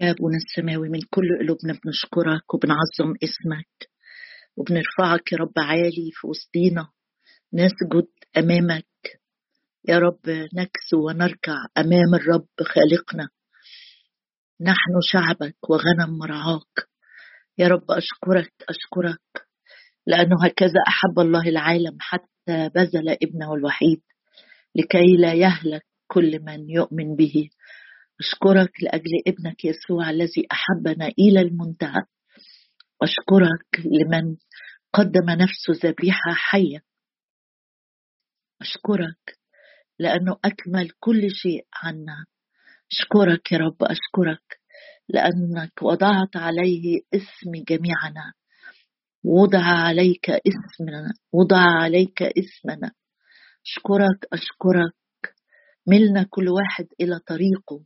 يا 0.00 0.10
أبونا 0.10 0.36
السماوي 0.36 0.88
من 0.88 1.00
كل 1.10 1.38
قلوبنا 1.40 1.78
بنشكرك 1.84 2.54
وبنعظم 2.54 3.14
اسمك 3.22 3.90
وبنرفعك 4.56 5.32
يا 5.32 5.38
رب 5.38 5.52
عالي 5.56 6.10
في 6.12 6.26
وسطينا. 6.26 6.88
نسجد 7.52 8.06
أمامك 8.36 9.20
يا 9.88 9.98
رب 9.98 10.20
نكسو 10.54 11.06
ونركع 11.06 11.56
أمام 11.78 12.14
الرب 12.14 12.48
خالقنا. 12.62 13.28
نحن 14.60 15.00
شعبك 15.02 15.70
وغنم 15.70 16.18
مرعاك. 16.18 16.88
يا 17.58 17.68
رب 17.68 17.90
أشكرك 17.90 18.52
أشكرك 18.68 19.46
لأنه 20.06 20.44
هكذا 20.44 20.80
أحب 20.88 21.18
الله 21.18 21.48
العالم 21.48 21.96
حتى 22.00 22.68
بذل 22.74 23.08
ابنه 23.22 23.54
الوحيد 23.54 24.02
لكي 24.74 25.16
لا 25.18 25.34
يهلك 25.34 25.86
كل 26.06 26.40
من 26.42 26.70
يؤمن 26.70 27.16
به. 27.16 27.48
أشكرك 28.20 28.82
لأجل 28.82 29.22
ابنك 29.26 29.64
يسوع 29.64 30.10
الذي 30.10 30.46
أحبنا 30.52 31.06
إلى 31.18 31.40
المنتهى. 31.40 32.02
أشكرك 33.02 33.86
لمن 33.86 34.36
قدم 34.92 35.30
نفسه 35.30 35.88
ذبيحة 35.88 36.32
حية. 36.34 36.82
أشكرك 38.60 39.38
لأنه 39.98 40.36
أكمل 40.44 40.90
كل 41.00 41.30
شيء 41.30 41.66
عنا. 41.74 42.24
أشكرك 42.92 43.52
يا 43.52 43.58
رب 43.58 43.82
أشكرك 43.82 44.60
لأنك 45.08 45.82
وضعت 45.82 46.36
عليه 46.36 47.00
اسم 47.14 47.52
جميعنا. 47.68 48.32
وضع 49.24 49.64
عليك 49.64 50.30
اسمنا 50.30 51.14
وضع 51.32 51.60
عليك 51.82 52.22
اسمنا. 52.22 52.92
أشكرك 53.66 54.26
أشكرك. 54.32 54.94
ملنا 55.86 56.26
كل 56.30 56.48
واحد 56.48 56.86
إلى 57.00 57.18
طريقه. 57.18 57.84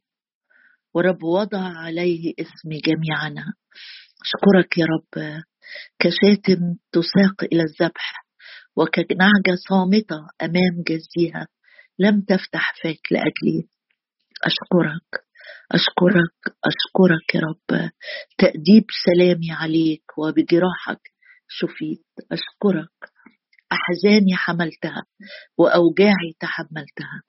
ورب 0.99 1.23
وضع 1.23 1.59
عليه 1.59 2.35
اسم 2.41 2.69
جميعنا 2.87 3.45
أشكرك 4.25 4.79
يا 4.79 4.87
رب. 4.87 5.43
كشاة 5.99 6.57
تساق 6.93 7.45
إلى 7.53 7.63
الذبح 7.63 8.25
وكنعجة 8.77 9.55
صامتة 9.69 10.27
أمام 10.43 10.83
جزيها. 10.89 11.49
لم 11.99 12.21
تفتح 12.21 12.73
فاك 12.83 13.01
لأجلي. 13.11 13.69
أشكرك 14.45 15.25
أشكرك 15.73 16.57
أشكرك 16.65 17.35
يا 17.35 17.41
رب. 17.41 17.91
تأديب 18.39 18.85
سلامي 19.07 19.53
عليك 19.53 20.19
وبجراحك 20.19 21.01
شفيت. 21.49 22.07
أشكرك. 22.33 23.13
أحزاني 23.73 24.37
حملتها 24.37 25.03
وأوجاعي 25.59 26.35
تحملتها. 26.41 27.23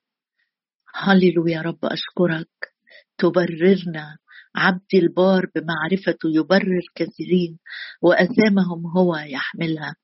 هللويا 0.94 1.56
يا 1.56 1.62
رب 1.62 1.84
أشكرك. 1.84 2.69
تبررنا. 3.18 4.16
عبدي 4.56 4.98
البار 4.98 5.46
بمعرفته 5.54 6.28
يبرر 6.34 6.82
كثيرين 6.94 7.58
وأثامهم 8.02 8.86
هو 8.96 9.16
يحملها. 9.16 9.94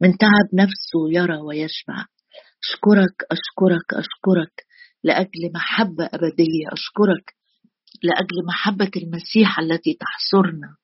من 0.00 0.16
تعب 0.18 0.48
نفسه 0.54 1.10
يرى 1.10 1.36
ويشبع. 1.36 2.04
أشكرك 2.64 3.16
أشكرك 3.30 3.94
أشكرك 3.94 4.66
لأجل 5.04 5.52
محبة 5.54 6.04
أبدية. 6.04 6.66
أشكرك 6.72 7.34
لأجل 8.02 8.46
محبة 8.48 8.90
المسيح 8.96 9.58
التي 9.58 9.94
تحصرنا. 10.00 10.76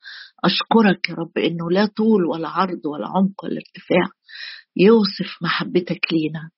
أشكرك 0.45 1.09
يا 1.09 1.15
رب 1.15 1.39
إنه 1.39 1.71
لا 1.71 1.87
طول 1.87 2.25
ولا 2.25 2.49
عرض 2.49 2.87
ولا 2.87 3.07
عمق 3.07 3.45
ولا 3.45 3.57
ارتفاع 3.57 4.09
يوصف 4.77 5.43
محبتك 5.43 6.13
لينا. 6.13 6.51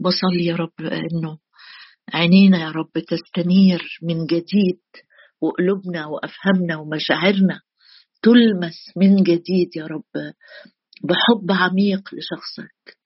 بصلي 0.00 0.46
يا 0.46 0.56
رب 0.56 0.80
إنه 0.80 1.38
عينينا 2.12 2.58
يا 2.58 2.70
رب 2.70 2.92
تستنير 2.92 3.98
من 4.02 4.26
جديد 4.26 4.82
وقلوبنا 5.40 6.06
وأفهمنا 6.06 6.76
ومشاعرنا 6.76 7.60
تلمس 8.22 8.92
من 8.96 9.16
جديد 9.22 9.76
يا 9.76 9.86
رب 9.86 10.32
بحب 11.04 11.50
عميق 11.50 12.14
لشخصك. 12.14 12.98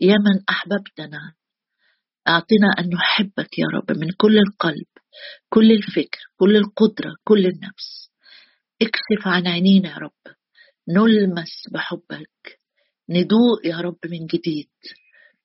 يا 0.00 0.14
من 0.14 0.42
أحببتنا 0.50 1.34
أعطنا 2.28 2.68
أن 2.78 2.88
نحبك 2.94 3.58
يا 3.58 3.66
رب 3.74 3.98
من 3.98 4.10
كل 4.16 4.38
القلب 4.38 4.86
كل 5.48 5.72
الفكر 5.72 6.18
كل 6.36 6.56
القدرة 6.56 7.14
كل 7.24 7.46
النفس. 7.46 8.10
اكشف 8.82 9.26
عن 9.26 9.46
عينينا 9.46 9.88
يا 9.90 9.96
رب 9.96 10.34
نلمس 10.88 11.68
بحبك. 11.72 12.60
ندوق 13.08 13.66
يا 13.66 13.76
رب 13.76 13.98
من 14.04 14.26
جديد. 14.26 14.70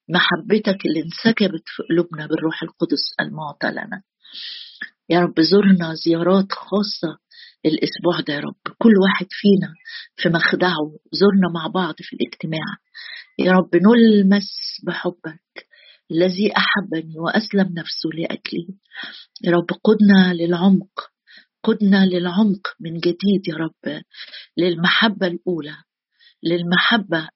محبتك 0.10 0.86
اللي 0.86 1.04
انسكبت 1.04 1.64
في 1.66 1.84
قلوبنا 1.90 2.28
بالروح 2.28 2.64
القدس 2.64 3.16
المعطى 3.20 3.68
لنا. 3.68 4.04
يا 5.10 5.20
رب 5.20 5.42
زرنا 5.42 5.94
زيارات 6.06 6.52
خاصة 6.52 7.20
الأسبوع 7.66 8.20
ده 8.28 8.34
يا 8.34 8.40
رب. 8.40 8.76
كل 8.78 8.94
واحد 9.04 9.28
فينا 9.30 9.74
في 10.16 10.30
مخدعه. 10.30 10.92
زرنا 11.12 11.50
مع 11.54 11.68
بعض 11.68 11.96
في 11.98 12.16
الاجتماع. 12.16 12.78
يا 13.40 13.52
رب 13.52 13.76
نلمس 13.76 14.50
بحبك 14.84 15.68
الذي 16.12 16.54
أحبني 16.58 17.20
وأسلم 17.20 17.74
نفسه 17.78 18.10
لأجلي. 18.14 18.68
يا 19.44 19.52
رب 19.52 19.68
قدنا 19.84 20.34
للعمق. 20.34 21.12
قدنا 21.64 22.06
للعمق 22.06 22.68
من 22.80 23.00
جديد 23.00 23.48
يا 23.48 23.56
رب. 23.56 24.02
للمحبة 24.58 25.28
الأولى. 25.28 25.76
للمحبة 26.44 27.30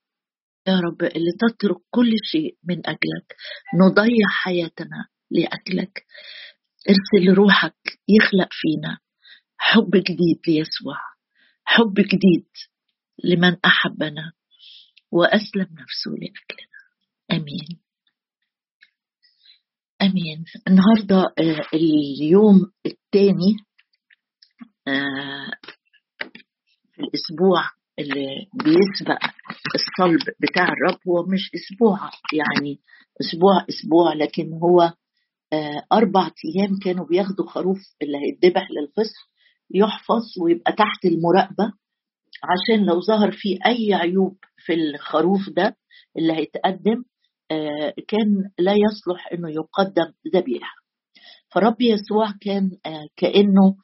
يا 0.67 0.79
رب 0.79 1.01
اللي 1.03 1.31
تترك 1.39 1.77
كل 1.91 2.11
شيء 2.31 2.57
من 2.63 2.87
أجلك 2.87 3.35
نضيع 3.81 4.27
حياتنا 4.29 5.07
لأجلك 5.31 6.05
ارسل 6.89 7.33
روحك 7.33 7.75
يخلق 8.09 8.49
فينا. 8.51 8.97
حب 9.57 9.91
جديد 9.91 10.39
ليسوع. 10.47 10.97
حب 11.63 11.93
جديد 11.93 12.47
لمن 13.23 13.57
أحبنا. 13.65 14.31
وأسلم 15.11 15.67
نفسه 15.81 16.11
لأجلنا 16.11 16.79
آمين. 17.31 17.79
آمين. 20.01 20.45
النهارده 20.67 21.33
آه، 21.39 21.67
اليوم 21.73 22.71
الثاني 22.85 23.55
آه، 24.87 25.51
في 26.93 27.01
الأسبوع 27.01 27.69
اللي 27.99 28.47
بيسبق 28.53 29.32
الصلب 29.75 30.35
بتاع 30.39 30.63
الرب 30.63 30.99
هو 31.07 31.23
مش 31.25 31.51
أسبوع 31.55 31.99
يعني 32.33 32.79
أسبوع 33.21 33.65
أسبوع 33.69 34.13
لكن 34.13 34.53
هو 34.53 34.81
آه، 35.53 35.83
أربع 35.93 36.21
أيام 36.45 36.79
كانوا 36.83 37.05
بياخدوا 37.05 37.49
خروف 37.49 37.77
اللي 38.01 38.17
هيتذبح 38.17 38.67
للفصح 38.71 39.29
يحفظ 39.71 40.23
ويبقى 40.41 40.71
تحت 40.71 41.05
المراقبة 41.05 41.73
عشان 42.43 42.85
لو 42.85 43.01
ظهر 43.01 43.31
فيه 43.31 43.57
أي 43.65 43.93
عيوب 43.93 44.37
في 44.65 44.73
الخروف 44.73 45.49
ده 45.49 45.75
اللي 46.17 46.33
هيتقدم 46.33 47.03
آه، 47.51 47.93
كان 48.07 48.49
لا 48.59 48.73
يصلح 48.73 49.27
إنه 49.33 49.49
يقدم 49.49 50.13
ذبيحة. 50.35 50.75
فرب 51.51 51.81
يسوع 51.81 52.33
كان 52.41 52.71
آه، 52.85 53.07
كأنه 53.17 53.75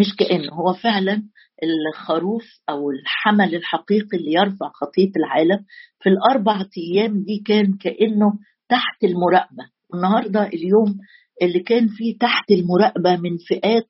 مش 0.00 0.16
كأنه 0.18 0.52
هو 0.52 0.72
فعلا 0.72 1.22
الخروف 1.62 2.44
أو 2.68 2.90
الحمل 2.90 3.54
الحقيقي 3.54 4.18
اللي 4.18 4.32
يرفع 4.32 4.70
خطية 4.74 5.10
العالم 5.16 5.64
في 6.00 6.08
الأربع 6.08 6.64
أيام 6.78 7.22
دي 7.24 7.42
كان 7.46 7.76
كأنه 7.76 8.32
تحت 8.68 9.04
المراقبة. 9.04 9.64
النهارده 9.94 10.46
اليوم 10.46 10.98
اللي 11.42 11.60
كان 11.60 11.88
فيه 11.88 12.18
تحت 12.18 12.50
المراقبة 12.50 13.16
من 13.16 13.36
فئات 13.48 13.88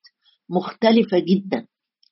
مختلفة 0.51 1.19
جدا. 1.19 1.67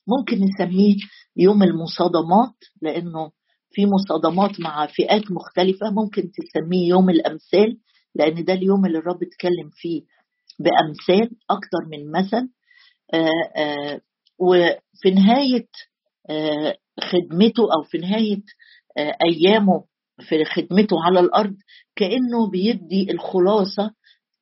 ممكن 0.08 0.36
نسميه 0.44 0.96
يوم 1.36 1.62
المصادمات 1.62 2.54
لأنه 2.82 3.30
في 3.70 3.86
مصادمات 3.86 4.60
مع 4.60 4.86
فئات 4.86 5.30
مختلفة. 5.30 5.90
ممكن 5.90 6.22
تسميه 6.30 6.88
يوم 6.88 7.10
الأمثال 7.10 7.76
لأن 8.14 8.44
ده 8.44 8.52
اليوم 8.52 8.86
اللي 8.86 8.98
الرب 8.98 9.22
اتكلم 9.22 9.70
فيه 9.72 10.02
بأمثال 10.58 11.30
أكتر 11.50 11.78
من 11.90 12.10
مثل. 12.12 12.36
آه، 12.36 12.40
آه، 12.42 12.61
وفي 14.38 15.10
نهاية 15.14 15.66
آه، 16.30 16.76
خدمته 17.00 17.62
أو 17.62 17.82
في 17.82 17.98
نهاية 17.98 18.40
أيامه 18.98 19.84
في 20.28 20.44
خدمته 20.44 20.96
على 21.04 21.20
الأرض 21.20 21.54
كأنه 21.96 22.50
بيدي 22.50 23.10
الخلاصة 23.12 23.90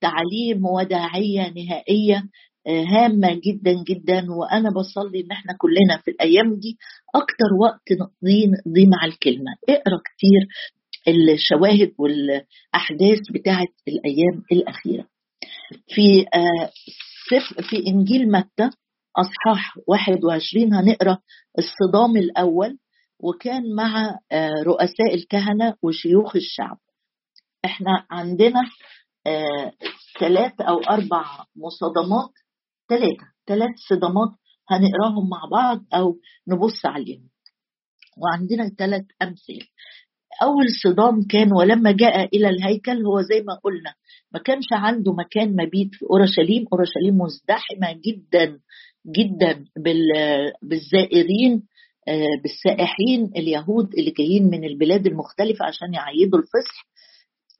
تعليم 0.00 0.66
وداعية 0.66 1.52
نهائية 1.56 2.22
هامة 2.66 3.40
جدا 3.46 3.72
جدا. 3.88 4.26
وأنا 4.32 4.70
بصلي 4.70 5.20
إن 5.20 5.30
إحنا 5.32 5.52
كلنا 5.58 6.02
في 6.04 6.10
الأيام 6.10 6.54
دي 6.54 6.76
أكتر 7.14 7.54
وقت 7.60 7.92
نقضيه 7.92 8.46
نقضيه 8.46 8.86
مع 8.86 9.04
الكلمة. 9.04 9.52
اقرأ 9.68 10.00
كتير 10.04 10.48
الشواهد 11.34 11.92
والأحداث 11.98 13.18
بتاعة 13.34 13.66
الأيام 13.88 14.42
الأخيرة. 14.52 15.06
في 15.94 16.24
آه، 17.36 17.62
في 17.62 17.86
إنجيل 17.86 18.32
متى؟ 18.32 18.70
أصحاح 19.16 19.78
21 19.86 20.74
هنقرأ 20.74 21.18
الصدام 21.58 22.16
الأول 22.16 22.78
وكان 23.20 23.74
مع 23.74 24.18
آه، 24.32 24.62
رؤساء 24.66 25.14
الكهنة 25.14 25.74
وشيوخ 25.82 26.36
الشعب. 26.36 26.78
إحنا 27.64 28.06
عندنا 28.10 28.60
ثلاث 30.20 30.60
آه، 30.60 30.64
أو 30.64 30.78
أربع 30.78 31.24
مصادمات 31.56 32.30
ثلاثة 32.88 33.26
ثلاث 33.46 33.70
صدامات 33.88 34.30
هنقراهم 34.70 35.28
مع 35.28 35.48
بعض 35.52 35.84
أو 35.94 36.16
نبص 36.48 36.86
عليهم. 36.86 37.28
وعندنا 38.16 38.68
ثلاث 38.78 39.04
أمثلة. 39.22 39.66
أول 40.42 40.66
صدام 40.84 41.22
كان 41.30 41.52
ولما 41.52 41.92
جاء 41.92 42.36
إلى 42.36 42.48
الهيكل 42.48 43.06
هو 43.06 43.22
زي 43.22 43.42
ما 43.42 43.54
قلنا 43.64 43.94
ما 44.32 44.40
كانش 44.40 44.66
عنده 44.72 45.12
مكان 45.12 45.52
مبيت 45.52 45.94
في 45.94 46.06
أورشليم. 46.10 46.64
أورشليم 46.72 47.18
مزدحمة 47.18 48.00
جدا 48.06 48.58
جدا 49.16 49.64
بالزائرين 50.62 51.62
آه، 52.08 52.40
بالسائحين 52.42 53.30
اليهود 53.36 53.94
اللي 53.98 54.10
جايين 54.10 54.50
من 54.50 54.64
البلاد 54.64 55.06
المختلفة 55.06 55.64
عشان 55.64 55.94
يعيدوا 55.94 56.38
الفصح. 56.38 56.86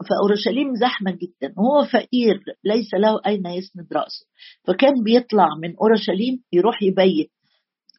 فأورشليم 0.08 0.74
زحمة 0.74 1.10
جدا. 1.10 1.54
وهو 1.56 1.84
فقير 1.84 2.40
ليس 2.64 2.94
له 2.94 3.20
أين 3.26 3.46
يسند 3.46 3.86
رأسه. 3.92 4.26
فكان 4.66 5.02
بيطلع 5.04 5.48
من 5.62 5.76
أورشليم 5.76 6.42
يروح 6.52 6.82
يبيت 6.82 7.30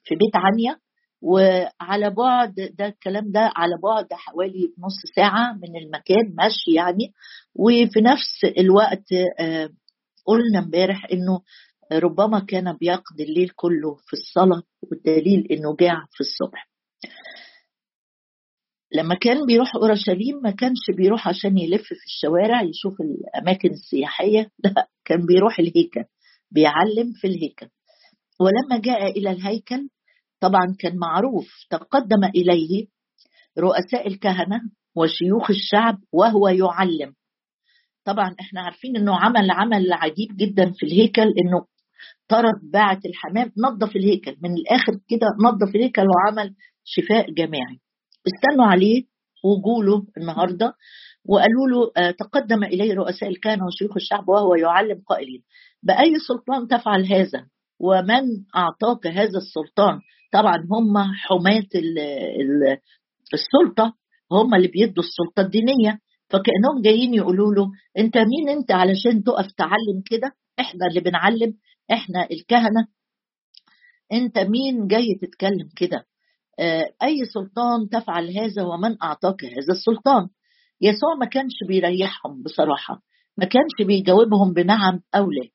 في 0.03 0.15
بيت 0.15 0.35
عنيا. 0.35 0.77
وعلى 1.21 2.09
بعد 2.09 2.53
ده 2.77 2.85
الكلام 2.85 3.31
ده 3.31 3.51
على 3.55 3.77
بعد 3.83 4.07
حوالي 4.13 4.73
نص 4.79 5.13
ساعة 5.15 5.53
من 5.53 5.77
المكان 5.77 6.35
مشي 6.45 6.75
يعني. 6.75 7.13
وفي 7.55 8.01
نفس 8.01 8.57
الوقت 8.57 9.05
آه، 9.39 9.69
قلنا 10.25 10.59
امبارح 10.59 11.05
إنه 11.13 11.41
ربما 11.91 12.39
كان 12.39 12.77
بيقضي 12.77 13.23
الليل 13.23 13.49
كله 13.49 13.95
في 13.95 14.13
الصلاة 14.13 14.63
والدليل 14.83 15.47
إنه 15.51 15.75
جاع 15.79 16.05
في 16.11 16.21
الصبح. 16.21 16.71
لما 18.93 19.15
كان 19.15 19.45
بيروح 19.45 19.75
أورشليم 19.75 20.41
ما 20.43 20.51
كانش 20.51 20.79
بيروح 20.97 21.27
عشان 21.27 21.57
يلف 21.57 21.81
في 21.83 22.05
الشوارع 22.05 22.61
يشوف 22.61 22.93
الأماكن 23.01 23.69
السياحية 23.69 24.51
لا 24.63 24.87
كان 25.05 25.25
بيروح 25.25 25.59
الهيكل 25.59 26.03
بيعلم 26.51 27.11
في 27.21 27.27
الهيكل. 27.27 27.67
ولما 28.39 28.81
جاء 28.81 29.11
إلى 29.19 29.31
الهيكل 29.31 29.89
طبعا 30.41 30.75
كان 30.79 30.97
معروف 30.97 31.47
تقدم 31.69 32.23
إليه 32.23 32.87
رؤساء 33.59 34.07
الكهنة 34.07 34.61
وشيوخ 34.95 35.49
الشعب 35.49 35.97
وهو 36.11 36.47
يعلم. 36.47 37.13
طبعا 38.05 38.35
إحنا 38.39 38.61
عارفين 38.61 38.97
إنه 38.97 39.15
عمل 39.15 39.51
عمل 39.51 39.93
عجيب 39.93 40.37
جدا 40.37 40.71
في 40.71 40.85
الهيكل 40.85 41.21
إنه 41.21 41.65
طرد 42.27 42.71
باعة 42.73 42.99
الحمام 43.05 43.51
نظف 43.57 43.95
الهيكل. 43.95 44.35
من 44.43 44.53
الآخر 44.53 44.93
كده 45.07 45.27
نظف 45.43 45.75
الهيكل 45.75 46.05
وعمل 46.07 46.55
شفاء 46.83 47.31
جماعي. 47.31 47.79
استنوا 48.27 48.65
عليه 48.65 49.03
وجوله 49.43 50.05
النهارده 50.17 50.73
وقالوا 51.25 51.67
له 51.67 51.91
آه، 51.97 52.11
تقدم 52.11 52.63
إليه 52.63 52.93
رؤساء 52.93 53.29
الكهنة 53.29 53.65
وشيوخ 53.65 53.95
الشعب 53.95 54.29
وهو 54.29 54.55
يعلم 54.55 55.01
قائلين. 55.07 55.43
بأي 55.83 56.13
سلطان 56.27 56.67
تفعل 56.67 57.05
هذا؟ 57.05 57.47
ومن 57.79 58.23
أعطاك 58.55 59.07
هذا 59.07 59.37
السلطان؟ 59.37 59.99
طبعا 60.31 60.57
هم 60.71 60.97
حماة 60.97 61.67
السلطة 63.33 63.93
هم 64.31 64.55
اللي 64.55 64.67
بيدوا 64.67 65.03
السلطة 65.03 65.41
الدينية. 65.41 65.99
فكأنهم 66.29 66.81
جايين 66.83 67.13
يقولوا 67.13 67.53
له 67.53 67.67
أنت 67.97 68.17
مين 68.17 68.49
أنت 68.49 68.71
علشان 68.71 69.23
تقف 69.23 69.51
تعلم 69.51 70.01
كده؟ 70.05 70.31
إحنا 70.59 70.87
اللي 70.87 70.99
بنعلم 70.99 71.53
إحنا 71.91 72.27
الكهنة. 72.31 72.87
أنت 74.13 74.37
مين 74.39 74.87
جاي 74.87 75.15
تتكلم 75.21 75.69
كده؟ 75.77 76.05
آه، 76.59 76.89
أي 77.03 77.25
سلطان 77.33 77.89
تفعل 77.89 78.37
هذا 78.37 78.63
ومن 78.63 79.01
أعطاك 79.03 79.45
هذا 79.45 79.73
السلطان؟ 79.73 80.27
يسوع 80.81 81.15
ما 81.19 81.25
كانش 81.25 81.53
بيريحهم 81.67 82.43
بصراحة 82.43 83.01
ما 83.37 83.45
كانش 83.45 83.87
بيجاوبهم 83.87 84.53
بنعم 84.53 85.01
أو 85.15 85.31
لا. 85.31 85.49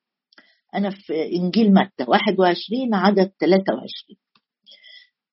أنا 0.75 0.89
في 0.89 1.35
إنجيل 1.35 1.73
متى؟ 1.73 2.05
21 2.07 2.93
عدد 2.93 3.31
23 3.39 3.87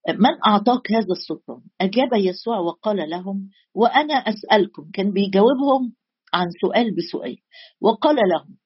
من 0.09 0.31
أعطاك 0.47 0.93
هذا 0.93 1.13
السلطان؟ 1.13 1.61
أجاب 1.81 2.09
يسوع 2.13 2.59
وقال 2.59 3.11
لهم 3.11 3.49
وأنا 3.75 4.15
أسألكم. 4.15 4.91
كان 4.95 5.13
بيجاوبهم 5.13 5.93
عن 6.35 6.47
سؤال 6.61 6.95
بسؤال. 6.97 7.37
وقال 7.81 8.17
لهم 8.17 8.57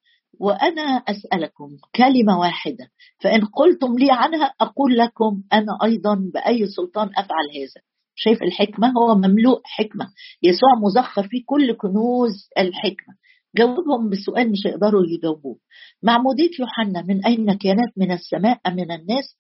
وأنا 0.41 0.83
أسألكم 0.83 1.69
كلمة 1.95 2.39
واحدة 2.39 2.89
فإن 3.21 3.45
قلتم 3.45 3.99
لي 3.99 4.09
عنها 4.11 4.55
أقول 4.61 4.99
لكم 4.99 5.43
أنا 5.53 5.79
أيضا 5.85 6.31
بأي 6.35 6.67
سلطان 6.67 7.09
أفعل 7.09 7.47
هذا. 7.57 7.83
شايف 8.15 8.43
الحكمة؟ 8.43 8.93
هو 8.99 9.15
مملوء 9.15 9.61
حكمة. 9.65 10.09
يسوع 10.43 10.71
مزخر 10.83 11.29
فيه 11.29 11.43
كل 11.47 11.73
كنوز 11.73 12.49
الحكمة. 12.59 13.15
جاوبهم 13.57 14.11
بسؤال 14.11 14.51
مش 14.51 14.67
هيقدروا 14.67 15.03
يجاوبوه. 15.07 15.59
معمودية 16.03 16.51
يوحنا 16.61 17.03
من 17.03 17.27
أين 17.27 17.53
كانت؟ 17.53 17.93
من 17.97 18.13
السماء 18.13 18.61
أم 18.67 18.77
من 18.77 18.93
الناس؟ 18.93 19.37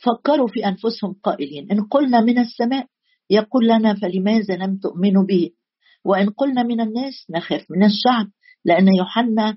فكروا 0.00 0.48
في 0.48 0.66
أنفسهم 0.66 1.12
قائلين 1.22 1.70
إن 1.72 1.80
قلنا 1.84 2.20
من 2.20 2.38
السماء 2.38 2.86
يقول 3.30 3.68
لنا 3.68 3.94
فلماذا 3.94 4.56
لم 4.56 4.78
تؤمنوا 4.78 5.24
به؟ 5.24 5.50
وإن 6.04 6.30
قلنا 6.30 6.62
من 6.62 6.80
الناس 6.80 7.26
نخاف 7.30 7.66
من 7.70 7.84
الشعب 7.84 8.26
لأن 8.64 8.88
يوحنا 8.98 9.56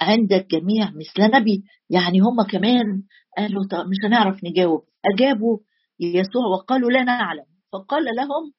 عند 0.00 0.32
الجميع 0.32 0.90
مثل 0.90 1.36
نبي. 1.36 1.62
يعني 1.90 2.20
هم 2.20 2.42
كمان 2.50 3.02
قالوا 3.38 3.64
طب 3.70 3.78
مش 3.78 3.96
هنعرف 4.04 4.44
نجاوب. 4.44 4.82
أجابوا 5.14 5.58
يسوع 6.00 6.46
وقالوا 6.54 6.90
لا 6.90 7.02
نعلم. 7.02 7.44
فقال 7.72 8.04
لهم 8.04 8.52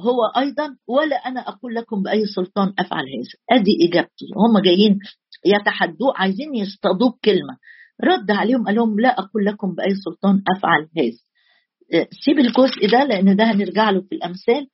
هو 0.00 0.42
أيضا 0.42 0.76
ولا 0.88 1.16
أنا 1.16 1.40
أقول 1.40 1.74
لكم 1.74 2.02
بأي 2.02 2.26
سلطان 2.26 2.72
أفعل 2.78 3.04
هذا. 3.04 3.60
أدي 3.60 3.88
إجابتي. 3.88 4.26
هم 4.36 4.62
جايين 4.62 4.98
يتحدوا 5.46 6.12
عايزين 6.16 6.54
يصطادوه 6.54 7.10
بكلمة 7.10 7.56
رد 8.04 8.30
عليهم 8.30 8.64
قال 8.64 8.74
لهم 8.74 9.00
لا 9.00 9.08
أقول 9.18 9.44
لكم 9.44 9.74
بأي 9.74 9.94
سلطان 10.04 10.42
أفعل 10.56 10.88
هذا. 10.98 11.18
سيب 12.24 12.38
الجزء 12.38 12.90
ده 12.92 13.04
لأن 13.04 13.36
ده 13.36 13.44
هنرجع 13.44 13.90
له 13.90 14.00
في 14.00 14.14
الأمثال. 14.14 14.66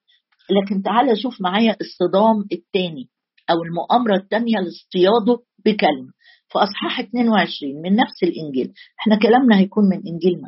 لكن 0.51 0.83
تعالى 0.83 1.17
شوف 1.17 1.41
معايا 1.41 1.77
الصدام 1.81 2.45
الثاني 2.53 3.09
أو 3.51 3.63
المؤامرة 3.63 4.17
الثانية 4.17 4.57
لاصطياده 4.59 5.39
بكلمة. 5.65 6.13
في 6.49 6.59
أصحاح 6.59 7.01
22 7.01 7.83
من 7.83 7.97
نفس 7.97 8.23
الإنجيل. 8.23 8.73
إحنا 9.01 9.19
كلامنا 9.19 9.59
هيكون 9.59 9.85
من 9.85 9.97
إنجيل 10.07 10.41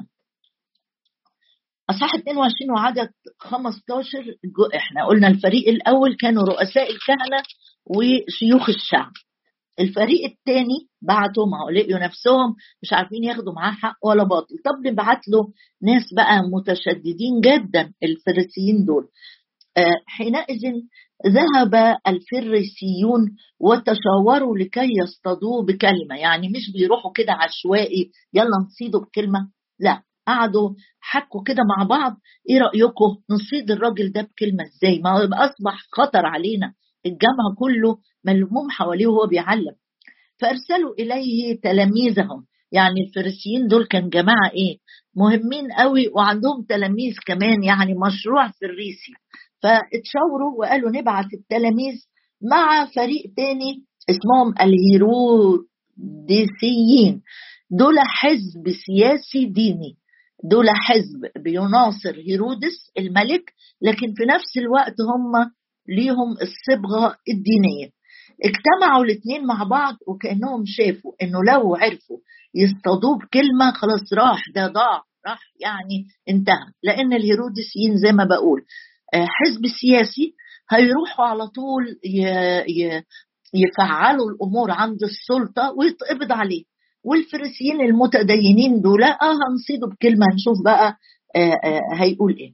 أصحاح 1.90 2.14
22 2.14 2.70
وعدد 2.70 3.10
15 3.38 4.18
إحنا 4.76 5.06
قلنا 5.06 5.28
الفريق 5.28 5.68
الأول 5.68 6.16
كانوا 6.16 6.42
رؤساء 6.42 6.90
الكهنة 6.90 7.42
وشيوخ 7.86 8.68
الشعب. 8.68 9.12
الفريق 9.80 10.24
الثاني 10.24 10.88
بعتوا 11.02 11.46
ما 11.46 11.72
لقيوا 11.78 11.98
نفسهم 11.98 12.54
مش 12.82 12.92
عارفين 12.92 13.24
ياخدوا 13.24 13.52
معاه 13.52 13.72
حق 13.72 13.96
ولا 14.06 14.24
باطل. 14.24 14.54
طب 14.64 14.86
نبعت 14.86 15.28
له 15.28 15.48
ناس 15.82 16.02
بقى 16.16 16.42
متشددين 16.52 17.40
جدا 17.40 17.92
الفريسيين 18.02 18.84
دول. 18.84 19.08
آه، 19.76 20.02
حينئذ 20.06 20.60
ذهب 21.26 21.96
الفريسيون 22.06 23.36
وتشاوروا 23.60 24.58
لكي 24.58 24.88
يصطادوه 25.02 25.64
بكلمة. 25.66 26.16
يعني 26.20 26.48
مش 26.48 26.72
بيروحوا 26.72 27.12
كده 27.12 27.32
عشوائي 27.32 28.10
يلا 28.34 28.50
نصيده 28.66 28.98
بكلمة. 28.98 29.48
لا 29.80 30.02
قعدوا 30.26 30.70
حكوا 31.00 31.42
كده 31.42 31.62
مع 31.78 31.84
بعض 31.84 32.16
إيه 32.50 32.58
رأيكم؟ 32.58 33.16
نصيد 33.30 33.70
الراجل 33.70 34.12
ده 34.12 34.22
بكلمة 34.22 34.64
إزاي؟ 34.64 34.98
ما 34.98 35.10
هو 35.10 35.24
أصبح 35.34 35.78
خطر 35.92 36.26
علينا. 36.26 36.72
الجامع 37.06 37.54
كله 37.58 37.96
ملموم 38.24 38.70
حواليه 38.70 39.06
وهو 39.06 39.26
بيعلم. 39.26 39.74
فأرسلوا 40.40 40.94
إليه 40.98 41.60
تلاميذهم. 41.60 42.46
يعني 42.72 43.00
الفريسيين 43.06 43.66
دول 43.68 43.86
كان 43.86 44.08
جماعة 44.08 44.50
إيه؟ 44.54 44.76
مهمين 45.16 45.72
قوي 45.78 46.08
وعندهم 46.08 46.62
تلاميذ 46.68 47.14
كمان 47.26 47.62
يعني 47.62 47.94
مشروع 47.94 48.48
فريسي. 48.48 49.12
فاتشاوروا 49.62 50.58
وقالوا 50.58 50.90
نبعث 50.90 51.26
التلاميذ 51.34 51.94
مع 52.50 52.86
فريق 52.86 53.22
تاني 53.36 53.84
اسمهم 54.10 54.54
الهيروديسيين. 54.60 57.22
دول 57.70 57.94
حزب 57.98 58.68
سياسي 58.86 59.46
ديني. 59.46 59.96
دول 60.44 60.66
حزب 60.70 61.42
بيناصر 61.42 62.14
هيرودس 62.28 62.90
الملك 62.98 63.52
لكن 63.82 64.14
في 64.16 64.24
نفس 64.24 64.56
الوقت 64.58 64.94
هم 65.00 65.32
ليهم 65.88 66.30
الصبغة 66.42 67.16
الدينية. 67.28 67.88
اجتمعوا 68.44 69.04
الاثنين 69.04 69.46
مع 69.46 69.62
بعض 69.64 69.94
وكأنهم 70.08 70.62
شافوا 70.66 71.12
إنه 71.22 71.38
لو 71.52 71.74
عرفوا 71.76 72.18
يصطادوه 72.54 73.18
بكلمة 73.18 73.72
خلاص 73.72 74.12
راح 74.12 74.42
ده 74.54 74.66
ضاع 74.66 75.02
راح 75.26 75.40
يعني 75.60 76.06
انتهى. 76.28 76.66
لأن 76.82 77.12
الهيرودسيين 77.12 77.96
زي 77.96 78.12
ما 78.12 78.24
بقول 78.24 78.60
آه، 79.14 79.26
حزب 79.30 79.62
سياسي 79.80 80.34
هيروحوا 80.70 81.24
على 81.24 81.46
طول 81.46 81.96
يفعلوا 83.54 84.30
الأمور 84.30 84.70
عند 84.70 84.98
السلطة 85.02 85.72
ويتقبض 85.76 86.32
عليه. 86.32 86.64
والفريسيين 87.04 87.80
المتدينين 87.80 88.80
دول 88.80 89.02
آه 89.04 89.16
هنصيده 89.22 89.86
بكلمة 89.86 90.26
نشوف 90.34 90.64
بقى 90.64 90.96
آه 91.36 91.52
آه 91.64 91.80
هيقول 91.94 92.36
إيه. 92.36 92.52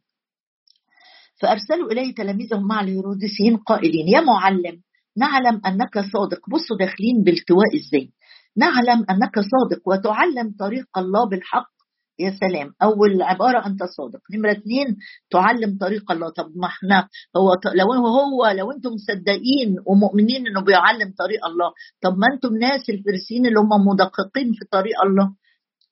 فأرسلوا 1.41 1.93
إليه 1.93 2.15
تلاميذهم 2.15 2.67
مع 2.67 2.81
الهيروديسيين 2.81 3.57
قائلين 3.57 4.09
يا 4.09 4.21
معلم 4.21 4.83
نعلم 5.17 5.61
أنك 5.67 5.99
صادق. 6.13 6.41
بصوا 6.51 6.77
داخلين 6.79 7.23
بالتواء 7.25 7.77
إزاي 7.77 8.13
نعلم 8.57 9.05
أنك 9.11 9.35
صادق 9.35 9.83
وتعلم 9.87 10.55
طريق 10.59 10.99
الله 10.99 11.29
بالحق. 11.29 11.71
يا 12.19 12.31
سلام. 12.31 12.73
أول 12.83 13.23
عبارة 13.23 13.67
أنت 13.67 13.83
صادق. 13.83 14.21
نمرة 14.35 14.53
اثنين 14.53 14.97
تعلم 15.31 15.79
طريق 15.81 16.13
الله. 16.13 16.29
طب 16.31 16.53
ما 16.57 16.67
إحنا 16.67 17.09
هو 17.37 17.57
لو 17.75 17.93
هو 18.07 18.47
لو 18.47 18.73
أنتم 18.73 18.91
مصدقين 18.91 19.77
ومؤمنين 19.87 20.47
إنه 20.47 20.61
بيعلم 20.61 21.15
طريق 21.19 21.47
الله 21.47 21.71
طب 22.03 22.19
ما 22.19 22.27
أنتم 22.35 22.57
ناس 22.57 22.91
الفرسين 22.91 23.47
اللي 23.47 23.61
هم 23.61 23.87
مدققين 23.87 24.53
في 24.53 24.65
طريق 24.73 24.97
الله. 25.07 25.35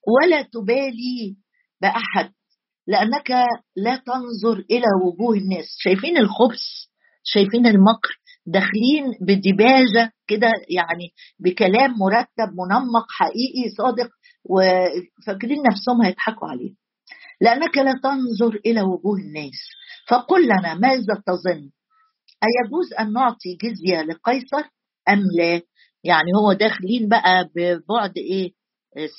ولا 0.09 0.43
تبالي 0.43 1.37
بأحد. 1.83 2.31
لأنك 2.89 3.31
لا 3.77 3.97
تنظر 3.97 4.65
إلى 4.71 4.87
وجوه 5.05 5.37
الناس. 5.37 5.67
شايفين 5.79 6.17
الخبث 6.17 6.61
شايفين 7.25 7.67
المكر 7.67 8.11
داخلين 8.47 9.05
بدباجه 9.21 10.13
كده 10.27 10.49
يعني 10.71 11.09
بكلام 11.39 11.91
مرتب 11.99 12.53
منمق 12.55 13.07
حقيقي 13.11 13.69
صادق 13.79 14.09
وفاكرين 14.45 15.59
نفسهم 15.71 16.03
هيضحكوا 16.03 16.49
عليه 16.49 16.75
لأنك 17.41 17.77
لا 17.79 17.93
تنظر 18.03 18.61
إلى 18.67 18.81
وجوه 18.83 19.17
الناس. 19.19 19.59
فقل 20.09 20.45
لنا 20.45 20.75
ماذا 20.75 21.23
تظن؟ 21.27 21.71
أيجوز 22.45 22.93
أن 23.01 23.13
نعطي 23.13 23.57
جزية 23.63 24.03
لقيصر 24.03 24.69
أم 25.09 25.19
لا؟ 25.39 25.61
يعني 26.05 26.31
هو 26.43 26.53
داخلين 26.53 27.09
بقى 27.09 27.51
ببعد 27.57 28.13
إيه؟ 28.17 28.53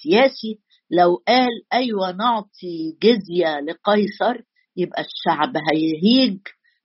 سياسي. 0.04 0.60
لو 0.92 1.24
قال 1.28 1.50
أيوة 1.74 2.12
نعطي 2.12 2.98
جزية 3.04 3.60
لقيصر 3.60 4.42
يبقى 4.78 5.02
الشعب 5.02 5.54
هيهيج 5.72 6.38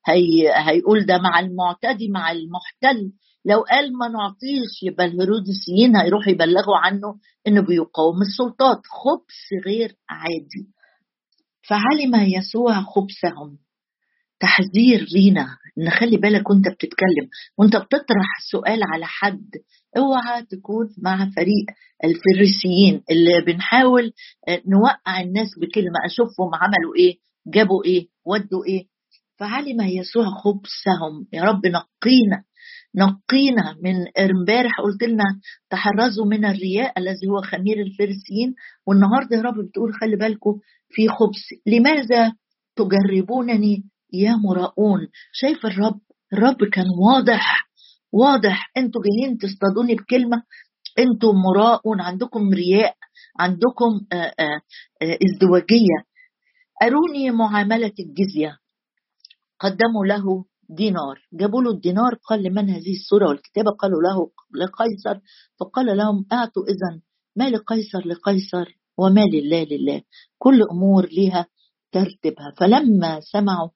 هي 0.06 0.52
هيقول 0.56 1.06
ده 1.06 1.18
مع 1.18 1.40
المعتدي 1.40 2.08
مع 2.08 2.32
المحتل. 2.32 3.12
لو 3.44 3.60
قال 3.60 3.98
ما 3.98 4.08
نعطيش 4.08 4.82
يبقى 4.82 5.04
الهيروديسيين 5.06 5.96
هيروحوا 5.96 6.32
يبلغوا 6.32 6.76
عنه 6.76 7.18
إنه 7.46 7.60
بيقاوم 7.60 8.22
السلطات. 8.22 8.78
خبث 8.86 9.64
غير 9.66 9.96
عادي. 10.10 10.68
فعلم 11.68 12.14
يسوع 12.38 12.82
خبثهم. 12.82 13.58
تحذير 14.40 15.06
لينا. 15.14 15.46
نخلي 15.78 16.16
بالك 16.16 16.50
وأنت 16.50 16.68
بتتكلم. 16.68 17.28
وأنت 17.58 17.76
بتطرح 17.76 18.28
سؤال 18.50 18.80
على 18.92 19.06
حد. 19.06 19.50
اوعى 19.96 20.42
تكون 20.42 20.86
مع 20.98 21.30
فريق 21.36 21.66
الفريسيين 22.04 23.02
اللي 23.10 23.44
بنحاول 23.46 24.12
نوقع 24.48 25.20
الناس 25.20 25.48
بكلمة. 25.60 25.98
أشوفهم 26.06 26.50
عملوا 26.54 26.94
إيه؟ 26.96 27.16
جابوا 27.46 27.84
إيه؟ 27.84 28.06
ودوا 28.26 28.64
إيه؟ 28.64 28.84
فعلم 29.38 29.80
يسوع 29.80 30.24
خبثهم. 30.24 31.26
يا 31.32 31.42
رب 31.42 31.66
نقينا 31.66 32.44
نقينا 32.96 33.76
من 33.82 33.94
امبارح 34.18 34.80
قلت 34.80 35.02
لنا 35.02 35.24
تحرزوا 35.70 36.26
من 36.26 36.44
الرياء 36.44 36.98
الذي 36.98 37.28
هو 37.28 37.40
خمير 37.42 37.80
الفرسيين 37.80 38.54
والنهاردة 38.86 39.36
يا 39.36 39.42
رب 39.42 39.54
بتقول 39.68 39.94
خلي 39.94 40.16
بالكم 40.16 40.58
في 40.88 41.08
خبث. 41.08 41.58
لماذا 41.66 42.32
تجربونني 42.76 43.84
يا 44.14 44.36
مراؤون 44.36 45.08
شايف 45.32 45.66
الرب؟ 45.66 46.00
الرب 46.32 46.64
كان 46.72 46.86
واضح 46.98 47.68
واضح. 48.12 48.70
أنتوا 48.76 49.02
جايين 49.02 49.38
تصطادوني 49.38 49.94
بكلمة؟ 49.94 50.42
أنتوا 50.98 51.32
مراؤون 51.32 52.00
عندكم 52.00 52.50
رياء 52.52 52.96
عندكم 53.38 54.00
ازدواجية. 55.02 55.98
أروني 56.82 57.30
معاملة 57.30 57.92
الجزية. 58.00 58.58
قدموا 59.60 60.06
له 60.06 60.44
دينار. 60.68 61.28
جابوا 61.32 61.62
له 61.62 61.70
الدينار 61.70 62.14
قال 62.14 62.42
لمن 62.42 62.70
هذه 62.70 62.92
السورة 62.92 63.28
والكتابة 63.28 63.70
قالوا 63.70 64.02
له 64.02 64.30
لقيصر. 64.64 65.20
فقال 65.60 65.96
لهم 65.96 66.26
أعطوا 66.32 66.62
إذا 66.62 67.00
ما 67.36 67.50
لقيصر؟ 67.50 68.06
لقيصر 68.06 68.78
وما 68.98 69.24
لله 69.32 69.64
لله. 69.64 70.02
كل 70.38 70.62
أمور 70.62 71.08
لها 71.12 71.46
ترتبها 71.92 72.52
فلما 72.56 73.20
سمعوا 73.20 73.68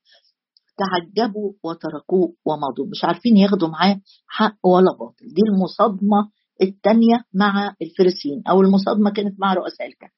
تعجبوا 0.78 1.52
وتركوه 1.64 2.34
ومضوا. 2.46 2.86
مش 2.90 3.04
عارفين 3.04 3.36
ياخدوا 3.36 3.68
معاه 3.68 4.00
حق 4.26 4.56
ولا 4.66 4.92
باطل. 5.00 5.26
دي 5.34 5.42
المصادمة 5.48 6.30
الثانية 6.62 7.24
مع 7.34 7.74
الفرسيين 7.82 8.42
أو 8.50 8.60
المصادمة 8.60 9.10
كانت 9.10 9.40
مع 9.40 9.54
رؤساء 9.54 9.86
الكهنة 9.86 10.12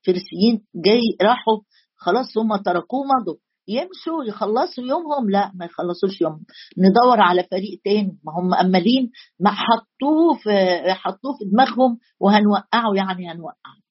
الفرسيين 0.00 0.64
جاي 0.84 1.00
راحوا 1.22 1.58
خلاص 1.96 2.38
هم 2.38 2.56
تركوه 2.56 3.00
مضوا. 3.04 3.36
يمشوا 3.68 4.24
يخلصوا 4.28 4.84
يومهم؟ 4.84 5.30
لا 5.30 5.52
ما 5.54 5.64
يخلصوش 5.64 6.20
يومهم. 6.20 6.44
ندور 6.78 7.20
على 7.20 7.42
فريق 7.50 7.80
تاني. 7.84 8.18
ما 8.24 8.32
هم 8.38 8.48
مأملين 8.48 9.10
ما 9.40 9.50
حطوه 9.50 10.34
في 10.42 10.50
حطوه 10.92 11.32
في 11.38 11.44
دماغهم 11.52 11.98
وهنوقعه 12.20 12.94
يعني 12.96 13.30
هنوقعه. 13.32 13.81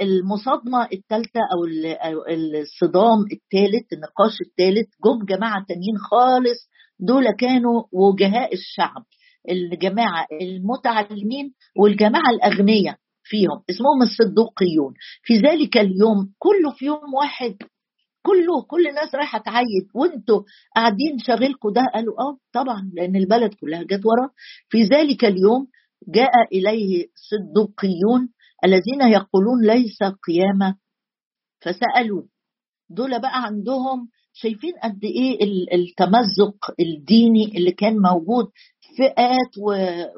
المصادمة 0.00 0.84
الثالثة 0.92 1.40
أو 1.54 1.64
الصدام 2.60 3.18
الثالث 3.32 3.92
النقاش 3.92 4.40
الثالث 4.46 4.88
جم 5.04 5.24
جماعة 5.36 5.64
تانيين 5.68 5.98
خالص 6.10 6.68
دول 7.00 7.30
كانوا 7.30 7.82
وجهاء 7.92 8.54
الشعب 8.54 9.04
الجماعة 9.50 10.26
المتعلمين 10.42 11.54
والجماعة 11.76 12.30
الأغنياء 12.30 12.96
فيهم 13.22 13.62
اسمهم 13.70 14.02
الصدوقيون. 14.02 14.94
في 15.22 15.36
ذلك 15.36 15.76
اليوم 15.78 16.32
كله 16.38 16.70
في 16.76 16.84
يوم 16.84 17.14
واحد 17.14 17.56
كله 18.22 18.62
كل 18.70 18.86
الناس 18.86 19.14
رايحة 19.14 19.38
تعيد 19.38 19.88
وانتوا 19.94 20.42
قاعدين 20.76 21.18
شاغلكم 21.18 21.72
ده؟ 21.72 21.82
قالوا 21.94 22.14
آه 22.20 22.38
طبعا 22.52 22.90
لأن 22.94 23.16
البلد 23.16 23.54
كلها 23.54 23.82
جت 23.82 24.06
ورا. 24.06 24.30
في 24.68 24.82
ذلك 24.82 25.24
اليوم 25.24 25.66
جاء 26.08 26.32
إليه 26.52 27.06
صدوقيون 27.30 28.28
الذين 28.64 29.02
يقولون 29.12 29.66
ليس 29.66 29.98
قيامة 30.02 30.74
فسالوه 31.60 32.28
دول 32.90 33.20
بقى 33.20 33.42
عندهم 33.44 34.08
شايفين 34.32 34.72
قد 34.82 35.04
إيه 35.04 35.38
التمزق 35.74 36.56
الديني 36.80 37.44
اللي 37.58 37.72
كان 37.72 37.96
موجود 37.98 38.44
فئات 38.98 39.52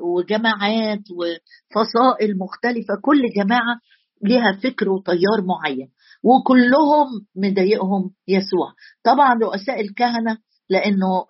وجماعات 0.04 1.02
وفصائل 1.10 2.38
مختلفة 2.38 2.94
كل 3.02 3.22
جماعة 3.36 3.80
لها 4.24 4.52
فكر 4.52 4.88
وتيار 4.90 5.44
معين 5.46 5.88
وكلهم 6.22 7.06
مضايقهم 7.36 8.10
يسوع. 8.28 8.72
طبعا 9.04 9.34
رؤساء 9.42 9.80
الكهنة 9.80 10.38
لأنه 10.68 11.24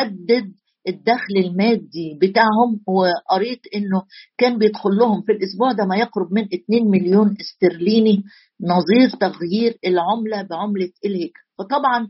هدد 0.00 0.52
الدخل 0.88 1.34
المادي 1.44 2.18
بتاعهم 2.22 2.80
وقريت 2.86 3.60
إنه 3.74 4.02
كان 4.38 4.58
بيدخل 4.58 4.90
لهم 4.90 5.22
في 5.22 5.32
الأسبوع 5.32 5.72
ده 5.72 5.84
ما 5.84 5.96
يقرب 5.96 6.32
من 6.32 6.42
2 6.42 6.90
مليون 6.90 7.36
استرليني 7.40 8.22
نظير 8.62 9.08
تغيير 9.20 9.78
العملة 9.86 10.42
بعملة 10.42 10.90
الهيكل 11.04 11.40
فطبعا 11.58 12.08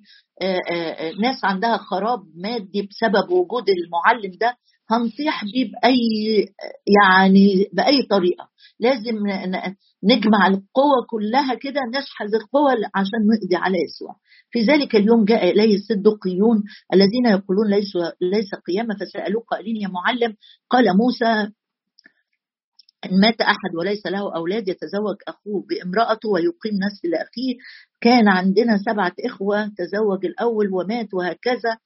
ناس 1.23 1.45
عندها 1.45 1.77
خراب 1.77 2.21
مادي 2.37 2.83
بسبب 2.83 3.31
وجود 3.31 3.65
المعلم 3.69 4.33
ده 4.41 4.57
هنطيح 4.91 5.45
بيه 5.45 5.71
بأي 5.73 5.99
يعني 7.05 7.67
بأي 7.73 8.03
طريقة. 8.11 8.49
لازم 8.81 9.17
نجمع 10.05 10.47
القوة 10.47 11.07
كلها 11.11 11.55
كده 11.55 11.81
نشحذ 11.99 12.35
القوة 12.35 12.71
عشان 12.95 13.19
نقضي 13.33 13.57
على 13.57 13.75
يسوع. 13.85 14.15
في 14.51 14.61
ذلك 14.63 14.97
اليوم 14.97 15.25
جاء 15.25 15.51
إليه 15.51 15.75
الصدقيون 15.75 16.63
الذين 16.95 17.27
يقولون 17.27 17.71
ليس 17.71 17.93
ليس 18.21 18.55
قيامة 18.67 18.95
فسألوه 18.95 19.43
قائلين 19.43 19.77
يا 19.77 19.89
معلم 19.89 20.35
قال 20.71 20.85
موسى 20.97 21.53
إن 23.05 23.21
مات 23.21 23.41
أحد 23.41 23.75
وليس 23.79 24.07
له 24.07 24.37
أولاد 24.37 24.69
يتزوج 24.69 25.17
أخوه 25.29 25.65
بامرأته 25.69 26.29
ويقيم 26.29 26.73
نسل 26.87 27.15
أخيه 27.15 27.55
كان 28.01 28.29
عندنا 28.29 28.79
سبعة 28.79 29.13
إخوة 29.27 29.67
تزوج 29.67 30.25
الأول 30.27 30.69
ومات 30.75 31.15
وهكذا. 31.15 31.79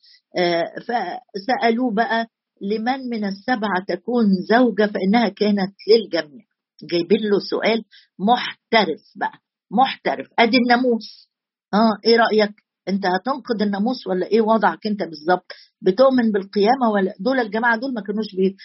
فسألوه 0.86 1.94
بقى 1.94 2.26
لمن 2.62 3.08
من 3.10 3.24
السبعة 3.24 3.84
تكون 3.88 4.24
زوجة 4.48 4.86
فإنها 4.86 5.28
كانت 5.28 5.74
للجميع. 5.88 6.44
جايبين 6.90 7.20
له 7.30 7.38
سؤال 7.50 7.84
محترف 8.18 9.00
بقى 9.16 9.38
محترف. 9.70 10.26
أدي 10.38 10.56
الناموس. 10.56 11.31
آه 11.74 11.98
إيه 12.04 12.16
رأيك؟ 12.16 12.52
أنت 12.88 13.06
هتنقض 13.06 13.62
الناموس 13.62 14.06
ولا 14.06 14.26
إيه 14.26 14.40
وضعك 14.40 14.86
أنت 14.86 15.02
بالظبط 15.02 15.52
بتؤمن 15.82 16.32
بالقيامة 16.32 16.90
ولا؟ 16.92 17.14
دول 17.20 17.40
الجماعة 17.40 17.76
دول 17.78 17.94
ما 17.94 18.00
كانوش 18.00 18.26
بي... 18.36 18.56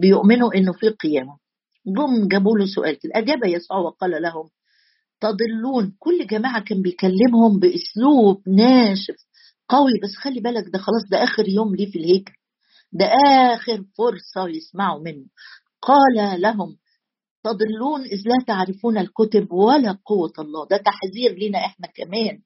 بيؤمنوا 0.00 0.54
إنه 0.54 0.72
في 0.72 0.88
قيامة. 0.88 1.36
جم 1.86 2.28
جابوا 2.28 2.58
له 2.58 2.66
سؤال 2.66 2.98
أجاب 3.16 3.44
يسوع 3.44 3.76
وقال 3.78 4.10
لهم 4.22 4.48
تضلون. 5.20 5.96
كل 5.98 6.26
جماعة 6.26 6.64
كان 6.64 6.82
بيكلمهم 6.82 7.58
بأسلوب 7.60 8.48
ناشف 8.48 9.16
قوي. 9.68 9.92
بس 10.02 10.16
خلي 10.24 10.40
بالك 10.40 10.64
ده 10.72 10.78
خلاص 10.78 11.02
ده 11.10 11.22
آخر 11.24 11.48
يوم 11.48 11.74
ليه 11.76 11.90
في 11.92 11.98
الهيكل 11.98 12.32
ده 12.92 13.06
آخر 13.54 13.84
فرصة 13.98 14.48
يسمعوا 14.48 15.00
منه. 15.04 15.26
قال 15.82 16.40
لهم 16.40 16.76
تضلون 17.44 18.00
إذ 18.00 18.20
لا 18.26 18.44
تعرفون 18.46 18.98
الكتب 18.98 19.52
ولا 19.52 19.98
قوة 20.06 20.32
الله. 20.38 20.66
ده 20.70 20.76
تحذير 20.76 21.48
لنا 21.48 21.58
إحنا 21.58 21.88
كمان. 21.94 22.38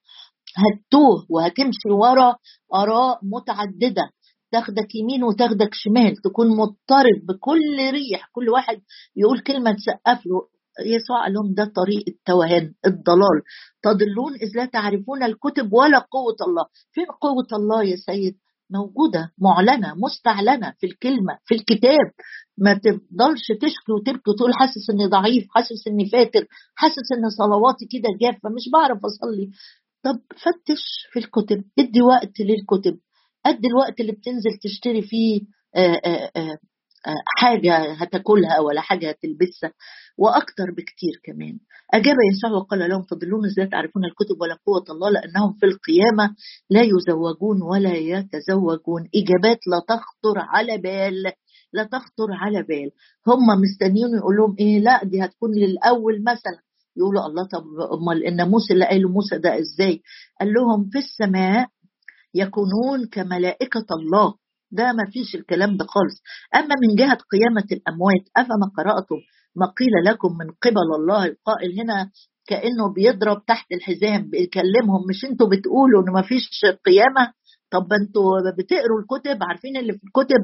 هتوه 0.56 1.26
وهتمشي 1.30 1.90
ورا 1.90 2.34
آراء 2.74 3.18
متعددة. 3.22 4.10
تاخدك 4.52 4.94
يمين 4.94 5.24
وتاخدك 5.24 5.70
شمال. 5.72 6.16
تكون 6.16 6.48
مضطرب 6.48 7.26
بكل 7.28 7.90
ريح. 7.90 8.28
كل 8.32 8.48
واحد 8.48 8.80
يقول 9.16 9.40
كلمة 9.40 9.72
تسقف 9.72 10.26
له. 10.26 10.48
يسوع 10.86 11.22
قال 11.22 11.32
لهم 11.32 11.54
ده 11.54 11.64
طريق 11.64 12.04
التوهان 12.08 12.74
الضلال. 12.86 13.38
تضلون 13.82 14.32
إذ 14.34 14.50
لا 14.56 14.64
تعرفون 14.64 15.22
الكتب 15.22 15.72
ولا 15.72 15.98
قوة 15.98 16.36
الله. 16.48 16.64
فين 16.92 17.06
قوة 17.06 17.50
الله 17.52 17.84
يا 17.84 17.96
سيد؟ 17.96 18.34
موجودة 18.74 19.32
معلنة 19.38 19.94
مستعلنة 19.94 20.72
في 20.78 20.86
الكلمة 20.86 21.38
في 21.44 21.54
الكتاب. 21.54 22.06
ما 22.58 22.74
تفضلش 22.74 23.46
تشكي 23.60 23.92
وتبكي 23.92 24.30
وتقول 24.30 24.54
حاسس 24.54 24.90
إني 24.90 25.06
ضعيف 25.06 25.44
حاسس 25.50 25.88
إني 25.88 26.06
فاتر 26.10 26.46
حاسس 26.74 27.08
إن 27.18 27.30
صلواتي 27.30 27.86
كده 27.92 28.08
جافة 28.20 28.48
مش 28.56 28.64
بعرف 28.72 28.98
أصلي. 29.04 29.50
طب 30.04 30.18
فتش 30.42 30.82
في 31.12 31.18
الكتب 31.18 31.64
ادي 31.78 32.02
وقت 32.02 32.40
للكتب. 32.40 32.98
قد 33.46 33.64
الوقت 33.66 34.00
اللي 34.00 34.12
بتنزل 34.12 34.58
تشتري 34.62 35.02
فيه 35.02 35.40
آآ 35.76 36.00
آآ 36.36 36.58
حاجة 37.38 37.92
هتاكلها 37.92 38.60
ولا 38.60 38.80
حاجة 38.80 39.08
هتلبسها 39.10 39.72
وأكثر 40.18 40.70
بكتير 40.70 41.20
كمان. 41.24 41.58
أجاب 41.94 42.16
يسوع 42.32 42.50
وقال 42.50 42.88
لهم 42.90 43.02
تضلون 43.02 43.46
إزاي 43.46 43.66
تعرفون 43.66 44.04
الكتب 44.04 44.40
ولا 44.40 44.58
قوة 44.66 44.84
الله؟ 44.90 45.10
لأنهم 45.10 45.52
في 45.60 45.66
القيامة 45.66 46.34
لا 46.70 46.82
يزوجون 46.82 47.62
ولا 47.62 47.94
يتزوجون. 47.94 49.02
إجابات 49.14 49.58
لا 49.66 49.78
تخطر 49.88 50.38
على 50.38 50.78
بال 50.78 51.32
لا 51.72 51.84
تخطر 51.84 52.32
على 52.32 52.62
بال. 52.62 52.90
هم 53.26 53.60
مستنيين 53.62 54.16
يقول 54.18 54.36
لهم 54.36 54.56
إيه؟ 54.60 54.78
لا 54.80 55.04
دي 55.04 55.24
هتكون 55.24 55.50
للأول 55.54 56.22
مثلا. 56.22 56.60
يقولوا 56.96 57.26
الله 57.26 57.44
طب 57.52 57.64
أمال 57.98 58.26
الناموس 58.26 58.70
اللي 58.70 58.84
قاله 58.86 59.08
موسى 59.08 59.38
ده 59.38 59.58
إزاي؟ 59.58 60.02
قال 60.40 60.52
لهم 60.52 60.88
في 60.92 60.98
السماء 60.98 61.66
يكونون 62.34 63.06
كملائكة 63.12 63.86
الله. 64.00 64.34
ده 64.74 64.92
ما 64.92 65.04
فيش 65.12 65.34
الكلام 65.34 65.76
ده 65.76 65.84
خالص. 65.84 66.16
أما 66.54 66.74
من 66.82 66.94
جهة 66.96 67.18
قيامة 67.32 67.64
الأموات 67.72 68.24
أفما 68.36 68.66
قرأتم 68.76 69.16
ما 69.56 69.66
قيل 69.66 69.94
لكم 70.04 70.28
من 70.40 70.48
قبل 70.62 70.88
الله 71.00 71.24
القائل 71.26 71.80
هنا 71.80 72.10
كأنه 72.46 72.92
بيضرب 72.94 73.44
تحت 73.46 73.66
الحزام 73.72 74.30
بيكلمهم 74.30 75.00
مش 75.10 75.24
أنتوا 75.24 75.48
بتقولوا 75.48 76.02
إن 76.02 76.12
ما 76.12 76.22
فيش 76.22 76.48
قيامة؟ 76.86 77.32
طب 77.70 77.92
أنتوا 77.92 78.30
بتقروا 78.58 79.00
الكتب 79.00 79.38
عارفين 79.42 79.76
اللي 79.76 79.92
في 79.92 80.04
الكتب؟ 80.04 80.42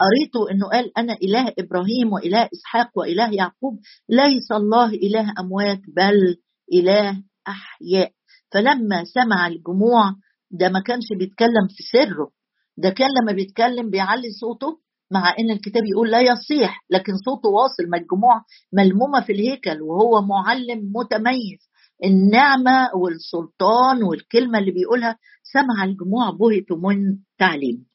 قريتوا 0.00 0.50
إنه 0.50 0.66
قال 0.68 0.98
أنا 0.98 1.12
إله 1.22 1.52
إبراهيم 1.58 2.12
وإله 2.12 2.48
إسحاق 2.54 2.90
وإله 2.98 3.34
يعقوب 3.34 3.78
ليس 4.08 4.52
الله 4.52 4.86
إله 4.86 5.34
أموات 5.40 5.80
بل 5.96 6.36
إله 6.72 7.22
أحياء. 7.48 8.10
فلما 8.54 9.04
سمع 9.04 9.46
الجموع 9.46 10.12
ده 10.50 10.68
ما 10.68 10.80
كانش 10.80 11.04
بيتكلم 11.18 11.66
في 11.68 11.82
سره. 11.92 12.30
ده 12.78 12.90
كان 12.90 13.08
لما 13.22 13.32
بيتكلم 13.32 13.90
بيعلي 13.90 14.30
صوته 14.40 14.78
مع 15.12 15.34
إن 15.38 15.50
الكتاب 15.50 15.82
يقول 15.86 16.10
لا 16.10 16.20
يصيح 16.20 16.84
لكن 16.90 17.12
صوته 17.16 17.48
واصل 17.48 17.90
ما 17.90 17.98
الجموع 17.98 18.44
ملمومة 18.72 19.20
في 19.26 19.32
الهيكل 19.32 19.82
وهو 19.82 20.22
معلم 20.22 20.92
متميز. 20.96 21.68
النعمة 22.04 22.90
والسلطان 22.94 24.02
والكلمة 24.02 24.58
اللي 24.58 24.70
بيقولها 24.70 25.18
سمع 25.52 25.84
الجموع 25.84 26.30
بهتوا 26.30 26.76
من 26.76 27.16
تعليم. 27.38 27.86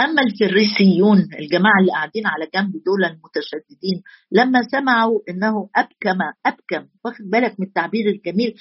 أما 0.00 0.22
الفريسيون 0.22 1.18
الجماعة 1.38 1.80
اللي 1.80 1.92
قاعدين 1.92 2.26
على 2.26 2.46
جنب 2.54 2.72
دول 2.72 3.04
المتشددين 3.04 4.02
لما 4.32 4.62
سمعوا 4.62 5.20
إنه 5.28 5.68
أبكم 5.76 6.18
أبكم 6.46 6.88
واخد 7.04 7.24
بالك 7.30 7.60
من 7.60 7.66
التعبير 7.66 8.06
الجميل؟ 8.08 8.54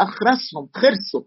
أخرسهم 0.00 0.68
خرسوا. 0.74 1.22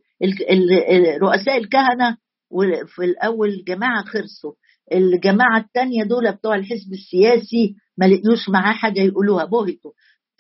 رؤساء 1.22 1.58
الكهنة 1.58 2.18
وفي 2.52 3.04
الأول 3.06 3.64
جماعة 3.68 4.04
خرسوا. 4.04 4.54
الجماعة 4.94 5.60
الثانية 5.60 6.04
دول 6.04 6.32
بتوع 6.32 6.56
الحزب 6.56 6.94
السياسي 6.94 7.76
ما 7.98 8.06
لقيوش 8.06 8.50
معاه 8.50 8.74
حاجة 8.74 9.00
يقولوها 9.00 9.46
بهتوا 9.46 9.92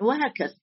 وهكذا. 0.02 0.56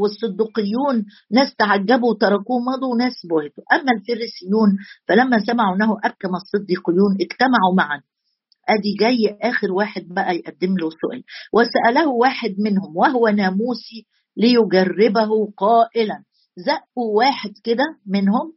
والصدقيون 0.00 1.04
ناس 1.30 1.54
تعجبوا 1.58 2.10
وتركوه 2.10 2.58
مضوا 2.60 2.96
ناس 2.98 3.14
بهتوا 3.30 3.64
أما 3.72 3.92
الفريسيون 3.92 4.68
فلما 5.08 5.38
سمعوا 5.46 5.76
إنه 5.76 5.96
ابكم 6.04 6.34
الصديقيون 6.36 7.16
اجتمعوا 7.20 7.74
معا. 7.76 8.00
أدي 8.68 8.94
جاي 9.00 9.38
آخر 9.42 9.72
واحد 9.72 10.02
بقى 10.08 10.36
يقدم 10.36 10.74
له 10.78 10.90
سؤال. 10.90 11.24
وسأله 11.52 12.08
واحد 12.08 12.54
منهم 12.58 12.96
وهو 12.96 13.28
ناموسي 13.28 14.06
ليجربه 14.36 15.52
قائلا. 15.56 16.24
زقوا 16.56 17.16
واحد 17.18 17.52
كده 17.64 17.84
منهم. 18.06 18.52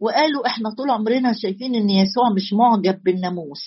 وقالوا 0.00 0.46
إحنا 0.46 0.70
طول 0.78 0.90
عمرنا 0.90 1.32
شايفين 1.32 1.74
إن 1.74 1.90
يسوع 1.90 2.24
مش 2.36 2.52
معجب 2.52 3.02
بالناموس 3.02 3.64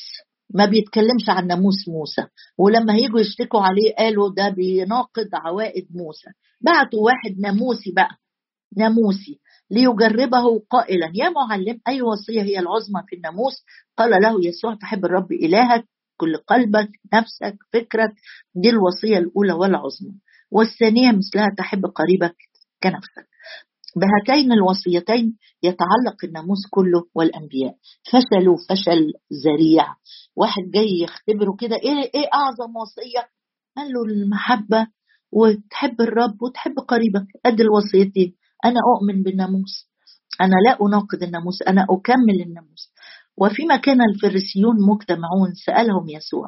ما 0.53 0.65
بيتكلمش 0.65 1.29
عن 1.29 1.47
ناموس 1.47 1.87
موسى. 1.87 2.21
ولما 2.57 2.95
هيجوا 2.95 3.19
يشتكوا 3.19 3.61
عليه 3.61 3.95
قالوا 3.97 4.29
ده 4.35 4.49
بيناقض 4.49 5.29
عوائد 5.33 5.87
موسى. 5.91 6.29
بعتوا 6.61 6.99
واحد 7.05 7.39
ناموسي 7.39 7.91
بقى 7.95 8.09
ناموسي 8.77 9.39
ليجربه 9.71 10.59
قائلا. 10.69 11.11
يا 11.15 11.29
معلم 11.29 11.79
أي 11.87 12.01
وصية 12.01 12.41
هي 12.41 12.59
العظمى 12.59 13.03
في 13.07 13.15
الناموس؟ 13.15 13.53
قال 13.97 14.09
له 14.21 14.45
يسوع 14.47 14.75
تحب 14.75 15.05
الرب 15.05 15.31
إلهك 15.31 15.85
كل 16.17 16.37
قلبك 16.37 16.89
نفسك 17.13 17.57
فكرك. 17.73 18.13
دي 18.55 18.69
الوصية 18.69 19.17
الأولى 19.17 19.53
والعظمى. 19.53 20.13
والثانية 20.51 21.11
مثلها 21.11 21.47
تحب 21.57 21.85
قريبك 21.85 22.35
كنفسك. 22.83 23.27
بهاتين 23.95 24.51
الوصيتين 24.51 25.37
يتعلق 25.63 26.17
الناموس 26.23 26.67
كله 26.69 27.03
والأنبياء. 27.15 27.75
فشلوا 28.11 28.57
فشل 28.69 29.13
ذريع. 29.45 29.85
واحد 30.35 30.61
جاي 30.73 30.99
يختبره 31.03 31.55
كده 31.59 31.75
إيه 31.75 32.11
إيه 32.15 32.27
أعظم 32.33 32.75
وصية؟ 32.75 33.29
قال 33.77 33.87
له 33.93 34.03
المحبة 34.03 34.87
وتحب 35.31 36.01
الرب 36.01 36.41
وتحب 36.41 36.75
قريبك. 36.87 37.25
قد 37.45 37.61
الوصيتين. 37.61 38.35
أنا 38.65 38.79
أؤمن 38.95 39.23
بالناموس. 39.23 39.89
أنا 40.41 40.55
لا 40.65 40.77
أناقض 40.81 41.23
الناموس. 41.23 41.61
أنا 41.61 41.87
أكمل 41.89 42.41
الناموس. 42.41 42.93
وفيما 43.37 43.77
كان 43.77 43.97
الفريسيون 44.01 44.75
مجتمعون 44.89 45.53
سألهم 45.65 46.09
يسوع. 46.09 46.47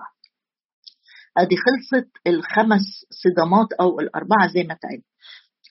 أدي 1.38 1.56
خلصت 1.56 2.10
الخمس 2.28 2.86
صدمات 3.24 3.74
أو 3.82 4.00
الأربعة 4.00 4.48
زي 4.54 4.64
ما 4.64 4.78
تعلم. 4.82 5.13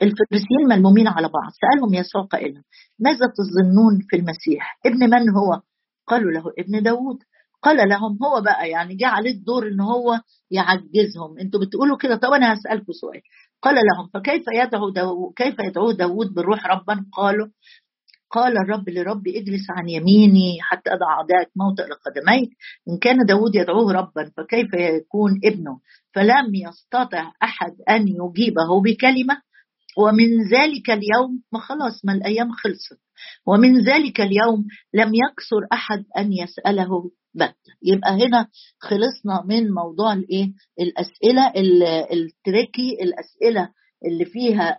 الفريسيين 0.02 0.68
ملمومين 0.68 1.08
على 1.08 1.28
بعض. 1.28 1.52
سألهم 1.60 1.94
يسوع 1.94 2.22
قائلا 2.22 2.62
ماذا 2.98 3.26
تظنون 3.26 3.98
في 4.10 4.16
المسيح؟ 4.16 4.78
ابن 4.86 4.98
من 5.10 5.30
هو؟ 5.30 5.60
قالوا 6.06 6.30
له 6.32 6.52
ابن 6.58 6.82
داود 6.82 7.18
قال 7.62 7.88
لهم 7.88 8.18
هو 8.24 8.40
بقى 8.40 8.68
يعني 8.70 8.94
جه 8.94 9.06
عليه 9.06 9.30
الدور 9.30 9.68
إن 9.68 9.80
هو 9.80 10.20
يعجزهم. 10.50 11.38
أنتوا 11.40 11.60
بتقولوا 11.60 11.96
كده؟ 11.96 12.16
طب 12.16 12.28
أنا 12.32 12.54
هسالكم 12.54 12.92
سؤال. 12.92 13.20
قال 13.62 13.74
لهم 13.74 14.08
فكيف 14.14 14.42
يدعو 14.54 14.90
داود 14.90 15.32
كيف 15.36 15.54
يدعو 15.60 15.90
داود 15.90 16.34
بالروح 16.34 16.66
ربا؟ 16.66 17.04
قالوا 17.12 17.46
قال 18.30 18.52
الرب 18.58 18.88
لرب 18.88 19.28
اجلس 19.28 19.66
عن 19.70 19.88
يميني 19.88 20.58
حتى 20.60 20.90
أضع 20.90 21.06
أعدائك 21.18 21.48
موطئ 21.56 21.82
لقدميك 21.82 22.50
إن 22.88 22.98
كان 22.98 23.16
داود 23.28 23.54
يدعوه 23.54 23.92
ربا 23.92 24.30
فكيف 24.36 24.74
يكون 24.74 25.30
ابنه؟ 25.44 25.80
فلم 26.14 26.54
يستطع 26.54 27.32
أحد 27.42 27.72
أن 27.90 28.08
يجيبه 28.08 28.80
بكلمة. 28.84 29.36
ومن 29.98 30.48
ذلك 30.52 30.90
اليوم 30.90 31.42
ما 31.52 31.60
خلاص 31.60 32.04
ما 32.04 32.12
الأيام 32.12 32.52
خلصت. 32.52 33.00
ومن 33.46 33.80
ذلك 33.80 34.20
اليوم 34.20 34.64
لم 34.94 35.08
يكسر 35.14 35.60
أحد 35.72 36.04
أن 36.18 36.32
يسأله 36.32 37.10
بت 37.34 37.54
يبقى 37.82 38.26
هنا 38.26 38.48
خلصنا 38.80 39.42
من 39.46 39.70
موضوع 39.70 40.12
الإيه؟ 40.12 40.52
الأسئلة 40.80 41.52
التريكي 42.12 42.90
الأسئلة 43.02 43.68
اللي 44.06 44.24
فيها 44.24 44.78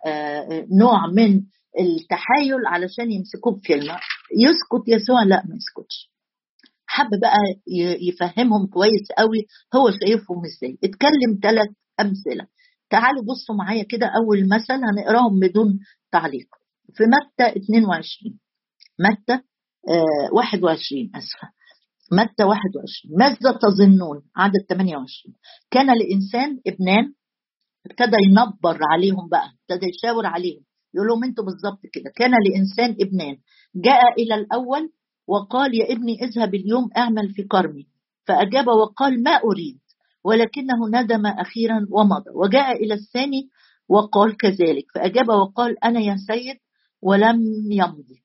نوع 0.80 1.08
من 1.08 1.42
التحايل 1.80 2.66
علشان 2.66 3.12
يمسكوه 3.12 3.54
بكلمه 3.56 3.98
يسكت 4.38 4.88
يسوع؟ 4.88 5.24
لا 5.24 5.44
ما 5.46 5.56
يسكتش. 5.56 6.14
حب 6.86 7.10
بقى 7.22 7.38
يفهمهم 8.08 8.68
كويس 8.68 9.08
قوي 9.18 9.46
هو 9.76 9.92
شايفهم 9.92 10.42
إزاي. 10.46 10.78
اتكلم 10.84 11.40
ثلاث 11.44 11.70
أمثلة. 12.00 12.48
تعالوا 12.94 13.24
بصوا 13.24 13.56
معايا 13.56 13.84
كده 13.84 14.08
أول 14.20 14.40
مثل 14.56 14.74
هنقراهم 14.90 15.40
بدون 15.40 15.80
تعليق. 16.12 16.48
في 16.94 17.04
متى 17.04 17.58
22 17.60 18.40
متى؟ 19.00 19.34
آه 19.90 20.30
21 20.34 21.12
أسفة. 21.16 21.48
متى 22.12 22.44
21 22.44 23.18
ماذا 23.20 23.58
تظنون؟ 23.62 24.22
عدد 24.36 24.62
28 24.70 25.36
كان 25.72 25.88
لإنسان 25.88 26.60
ابنان 26.68 27.14
ابتدى 27.86 28.18
ينبر 28.30 28.80
عليهم 28.92 29.30
بقى 29.32 29.50
ابتدى 29.62 29.86
يشاور 29.90 30.26
عليهم. 30.26 30.64
يقول 30.96 31.08
لهم 31.08 31.24
أنتوا 31.24 31.44
بالظبط 31.46 31.82
كده. 31.94 32.12
كان 32.16 32.32
لإنسان 32.46 32.96
ابنان. 33.08 33.36
جاء 33.76 34.02
إلى 34.22 34.36
الأول 34.36 34.90
وقال 35.28 35.76
يا 35.80 35.94
ابني 35.94 36.14
اذهب 36.24 36.56
اليوم 36.56 36.90
اعمل 36.98 37.34
في 37.34 37.44
كرمي. 37.44 37.88
فأجاب 38.28 38.68
وقال 38.68 39.24
ما 39.24 39.32
أريد. 39.32 39.80
ولكنه 40.24 40.88
ندم 41.02 41.26
أخيرا 41.28 41.88
ومضى 41.92 42.32
وجاء 42.36 42.84
إلى 42.84 42.94
الثاني 42.94 43.50
وقال 43.90 44.38
كذلك 44.38 44.86
فأجاب 44.96 45.30
وقال 45.30 45.84
أنا 45.84 46.00
يا 46.00 46.16
سيد 46.28 46.58
ولم 47.02 47.42
يمضي 47.72 48.24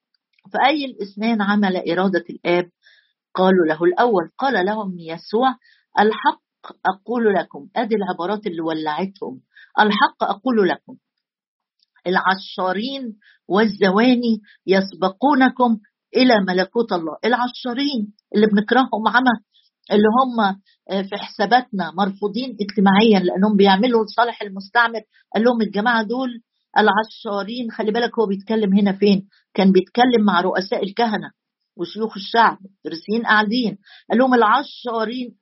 فأي 0.52 0.84
الاثنين 0.84 1.42
عمل 1.42 1.90
إرادة 1.90 2.24
الآب؟ 2.30 2.70
قالوا 3.34 3.66
له 3.66 3.84
الأول 3.84 4.30
قال 4.38 4.66
لهم 4.66 4.98
يسوع 4.98 5.48
الحق 6.00 6.42
أقول 6.86 7.34
لكم 7.34 7.68
أدي 7.76 7.94
العبارات 7.94 8.46
اللي 8.46 8.60
ولعتهم. 8.60 9.40
الحق 9.80 10.22
أقول 10.22 10.68
لكم 10.68 10.96
العشارين 12.06 13.18
والزواني 13.48 14.40
يسبقونكم 14.66 15.78
إلى 16.16 16.34
ملكوت 16.48 16.92
الله. 16.92 17.16
العشارين 17.24 18.14
اللي 18.34 18.46
بنكرههم 18.46 19.08
عمى 19.08 19.30
اللي 19.92 20.08
هم 20.18 20.60
في 21.08 21.16
حساباتنا 21.16 21.90
مرفوضين 21.90 22.56
اجتماعيا 22.60 23.20
لأنهم 23.26 23.56
بيعملوا 23.56 24.04
لصالح 24.04 24.42
المستعمر. 24.42 25.00
قال 25.34 25.44
لهم 25.44 25.62
الجماعة 25.62 26.02
دول 26.02 26.28
العشارين 26.78 27.70
خلي 27.70 27.92
بالك 27.92 28.18
هو 28.18 28.26
بيتكلم 28.26 28.74
هنا 28.78 28.92
فين؟ 28.92 29.28
كان 29.54 29.72
بيتكلم 29.72 30.24
مع 30.26 30.40
رؤساء 30.40 30.84
الكهنة 30.84 31.30
وشيوخ 31.76 32.16
الشعب 32.16 32.58
الفريسيين 32.76 33.22
قاعدين. 33.22 33.78
قال 34.10 34.18
لهم 34.18 34.34
العشارين 34.34 35.34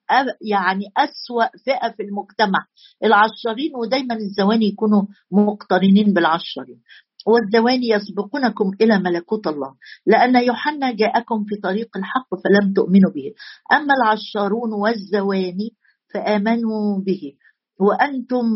يعني 0.50 0.84
أسوأ 0.96 1.46
فئة 1.64 1.88
في 1.96 2.02
المجتمع. 2.02 2.58
العشارين 3.04 3.70
ودايما 3.76 4.14
الزواني 4.14 4.66
يكونوا 4.66 5.02
مقترنين 5.32 6.12
بالعشارين. 6.12 6.80
والزواني 7.26 7.88
يسبقونكم 7.88 8.70
إلى 8.80 8.98
ملكوت 8.98 9.46
الله. 9.46 9.74
لأن 10.06 10.36
يوحنا 10.36 10.92
جاءكم 10.92 11.44
في 11.44 11.56
طريق 11.62 11.96
الحق 11.96 12.28
فلم 12.44 12.72
تؤمنوا 12.72 13.12
به. 13.14 13.32
أما 13.72 13.94
العشارون 14.02 14.72
والزواني 14.72 15.70
فآمنوا 16.14 17.02
به. 17.06 17.32
وأنتم 17.80 18.46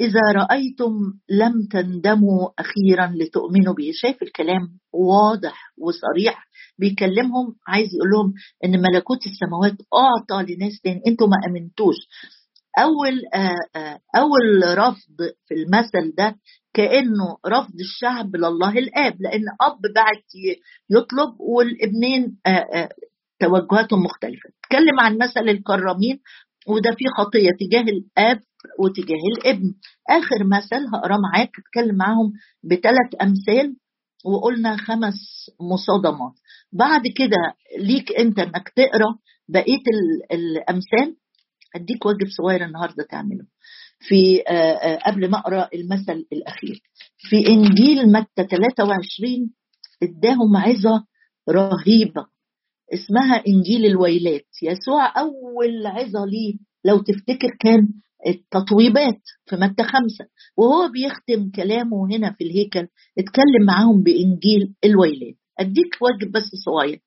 إذا 0.00 0.20
رأيتم 0.36 0.92
لم 1.30 1.66
تندموا 1.72 2.48
أخيرا 2.58 3.06
لتؤمنوا 3.14 3.74
به. 3.74 3.90
شايف 3.94 4.22
الكلام 4.22 4.78
واضح 4.92 5.72
وصريح. 5.78 6.46
بيكلمهم 6.78 7.54
عايز 7.68 7.88
يقول 7.94 8.10
لهم 8.10 8.34
إن 8.64 8.82
ملكوت 8.82 9.18
السماوات 9.26 9.76
أعطى 9.94 10.54
لناس 10.54 10.80
تاني. 10.84 11.00
أنتم 11.06 11.26
ما 11.30 11.36
أمنتوش. 11.50 11.96
أول 12.78 13.14
آه، 13.34 13.78
آه، 13.78 13.98
أول 14.16 14.78
رفض 14.78 15.16
في 15.46 15.54
المثل 15.54 16.14
ده 16.18 16.36
كأنه 16.76 17.36
رفض 17.46 17.74
الشعب 17.80 18.36
لله 18.36 18.78
الآب 18.78 19.14
لأن 19.20 19.44
أب 19.62 19.80
بعت 19.94 20.24
يطلب 20.90 21.40
والابنين 21.40 22.38
آه، 22.46 22.88
توجهاتهم 23.40 24.02
مختلفة. 24.02 24.50
تكلم 24.68 25.00
عن 25.00 25.18
مثل 25.18 25.48
الكرامين 25.48 26.20
وده 26.68 26.90
فيه 26.90 27.08
خطية 27.18 27.50
تجاه 27.60 27.82
الآب 27.82 28.40
وتجاه 28.78 29.22
الابن. 29.36 29.74
آخر 30.10 30.44
مثل 30.44 30.86
هقراه 30.94 31.18
معاك 31.18 31.50
اتكلم 31.58 31.96
معاهم 31.96 32.32
بثلاث 32.64 33.10
أمثال 33.22 33.76
وقلنا 34.24 34.76
خمس 34.76 35.14
مصادمات. 35.72 36.32
بعد 36.72 37.02
كده 37.16 37.54
ليك 37.78 38.12
أنت 38.12 38.38
إنك 38.38 38.68
تقرأ 38.76 39.18
بقية 39.48 39.84
الأمثال. 40.32 41.16
أديك 41.76 42.06
واجب 42.06 42.26
صغير 42.38 42.64
النهارده 42.64 43.04
تعمله. 43.10 43.46
في 44.00 44.42
آه، 44.48 44.52
آه، 44.52 44.98
قبل 45.10 45.30
ما 45.30 45.38
أقرأ 45.38 45.68
المثل 45.74 46.26
الأخير. 46.32 46.82
في 47.18 47.36
إنجيل 47.48 48.12
متى 48.12 48.44
23 48.50 49.50
إداهم 50.02 50.56
عظة 50.56 51.04
رهيبة 51.50 52.26
اسمها 52.94 53.42
إنجيل 53.48 53.86
الويلات. 53.86 54.46
يسوع 54.62 55.20
أول 55.20 55.86
عظة 55.86 56.24
ليه 56.26 56.54
لو 56.84 56.98
تفتكر 56.98 57.48
كان 57.60 57.88
التطويبات 58.26 59.20
في 59.46 59.56
متى 59.56 59.82
خمسة. 59.82 60.24
وهو 60.56 60.88
بيختم 60.92 61.50
كلامه 61.50 62.06
هنا 62.16 62.32
في 62.32 62.44
الهيكل 62.44 62.88
اتكلم 63.18 63.66
معاهم 63.66 64.02
بإنجيل 64.02 64.74
الويلات. 64.84 65.34
أديك 65.60 65.96
واجب 66.02 66.32
بس 66.32 66.50
صغير. 66.64 67.00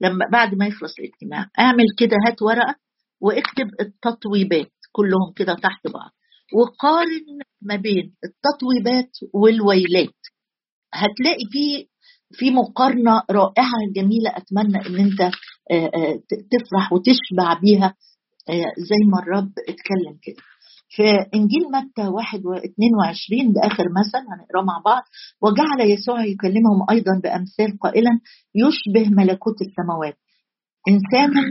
لما 0.00 0.26
بعد 0.32 0.54
ما 0.54 0.66
يخلص 0.66 0.98
الاجتماع 0.98 1.46
اعمل 1.58 1.84
كده 1.98 2.16
هات 2.26 2.42
ورقة 2.42 2.74
واكتب 3.20 3.68
التطويبات 3.80 4.72
كلهم 4.92 5.32
كده 5.36 5.54
تحت 5.54 5.86
بعض. 5.86 6.10
وقارن 6.54 7.38
ما 7.62 7.76
بين 7.76 8.14
التطويبات 8.24 9.10
والويلات. 9.34 10.14
هتلاقي 10.94 11.44
في 11.52 11.86
في 12.32 12.50
مقارنة 12.50 13.22
رائعة 13.30 13.80
جميلة 13.96 14.30
أتمنى 14.36 14.86
إن 14.86 15.06
أنت 15.06 15.20
آه، 15.70 15.90
آه، 15.94 16.20
تفرح 16.52 16.92
وتشبع 16.92 17.60
بيها 17.62 17.94
آه، 18.48 18.72
زي 18.78 19.00
ما 19.12 19.18
الرب 19.22 19.52
اتكلم 19.68 20.18
كده. 20.22 20.42
في 20.92 21.02
إنجيل 21.34 21.64
متى 21.72 22.08
1 22.08 22.46
و 22.46 22.54
22 22.54 23.52
ده 23.52 23.60
آخر 23.66 23.84
مثل 23.98 24.18
هنقراه 24.18 24.64
مع 24.64 24.82
بعض 24.84 25.02
وجعل 25.42 25.90
يسوع 25.90 26.24
يكلمهم 26.24 26.86
أيضا 26.90 27.20
بأمثال 27.22 27.78
قائلا 27.78 28.10
يشبه 28.54 29.10
ملكوت 29.10 29.54
السماوات. 29.62 30.16
إنسانا 30.88 31.42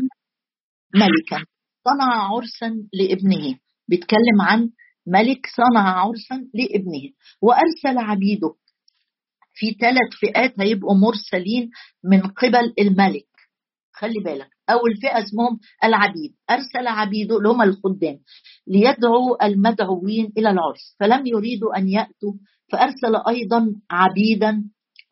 ملكا 0.96 1.46
صنع 1.86 2.14
عرسا 2.14 2.76
لابنه. 2.94 3.58
بيتكلم 3.88 4.42
عن 4.42 4.70
ملك 5.08 5.48
صنع 5.58 5.90
عرسا 6.00 6.48
لابنه 6.54 7.10
وأرسل 7.42 7.98
عبيده. 7.98 8.54
في 9.54 9.72
ثلاث 9.72 10.10
فئات 10.20 10.60
هيبقوا 10.60 10.96
مرسلين 10.96 11.70
من 12.04 12.22
قبل 12.22 12.74
الملك. 12.80 13.26
خلي 13.94 14.20
بالك 14.20 14.50
أول 14.70 14.96
فئة 15.02 15.24
اسمهم 15.24 15.60
العبيد. 15.84 16.34
أرسل 16.50 16.88
عبيده 16.88 17.38
اللي 17.38 17.50
هم 17.50 17.62
الخدام 17.62 18.20
ليدعوا 18.68 19.46
المدعوين 19.46 20.34
إلى 20.38 20.50
العرس. 20.50 20.96
فلم 21.00 21.26
يريدوا 21.26 21.78
أن 21.78 21.90
يأتوا 21.90 22.34
فأرسل 22.72 23.16
أيضا 23.28 23.76
عبيدا 23.92 24.64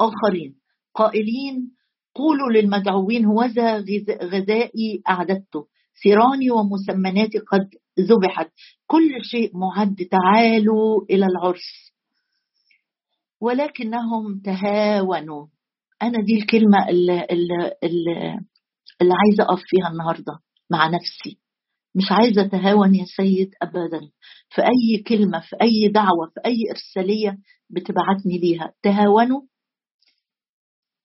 آخرين. 0.02 0.56
قائلين 0.96 1.72
قولوا 2.16 2.52
للمدعوين 2.52 3.26
هوذا 3.26 3.78
غذائي 4.24 5.02
أعددته. 5.10 5.66
ثيراني 6.04 6.52
ومسمناتي 6.52 7.38
قد 7.38 7.70
ذبحت. 8.00 8.52
كل 8.88 9.10
شيء 9.24 9.52
معد 9.58 9.96
تعالوا 10.12 11.02
إلى 11.10 11.26
العرس. 11.26 11.94
ولكنهم 13.42 14.42
تهاونوا. 14.46 15.48
أنا 16.02 16.22
دي 16.24 16.36
الكلمة 16.38 16.90
اللي, 16.90 17.28
اللي, 17.32 17.74
اللي, 17.84 18.40
عايزة 19.02 19.44
أقف 19.44 19.62
فيها 19.66 19.88
النهارده 19.92 20.40
مع 20.72 20.88
نفسي. 20.88 21.40
مش 21.96 22.04
عايزة 22.12 22.42
اتهاون 22.42 22.96
يا 22.96 23.06
سيد 23.18 23.54
ابدا. 23.62 24.00
في 24.50 24.62
أي 24.62 25.04
كلمة 25.08 25.40
في 25.40 25.56
أي 25.62 25.88
دعوة 25.88 26.28
في 26.34 26.42
أي 26.46 26.58
إرسالية 26.72 27.38
بتبعتني 27.70 28.38
ليها. 28.38 28.74
تهاونوا. 28.84 29.42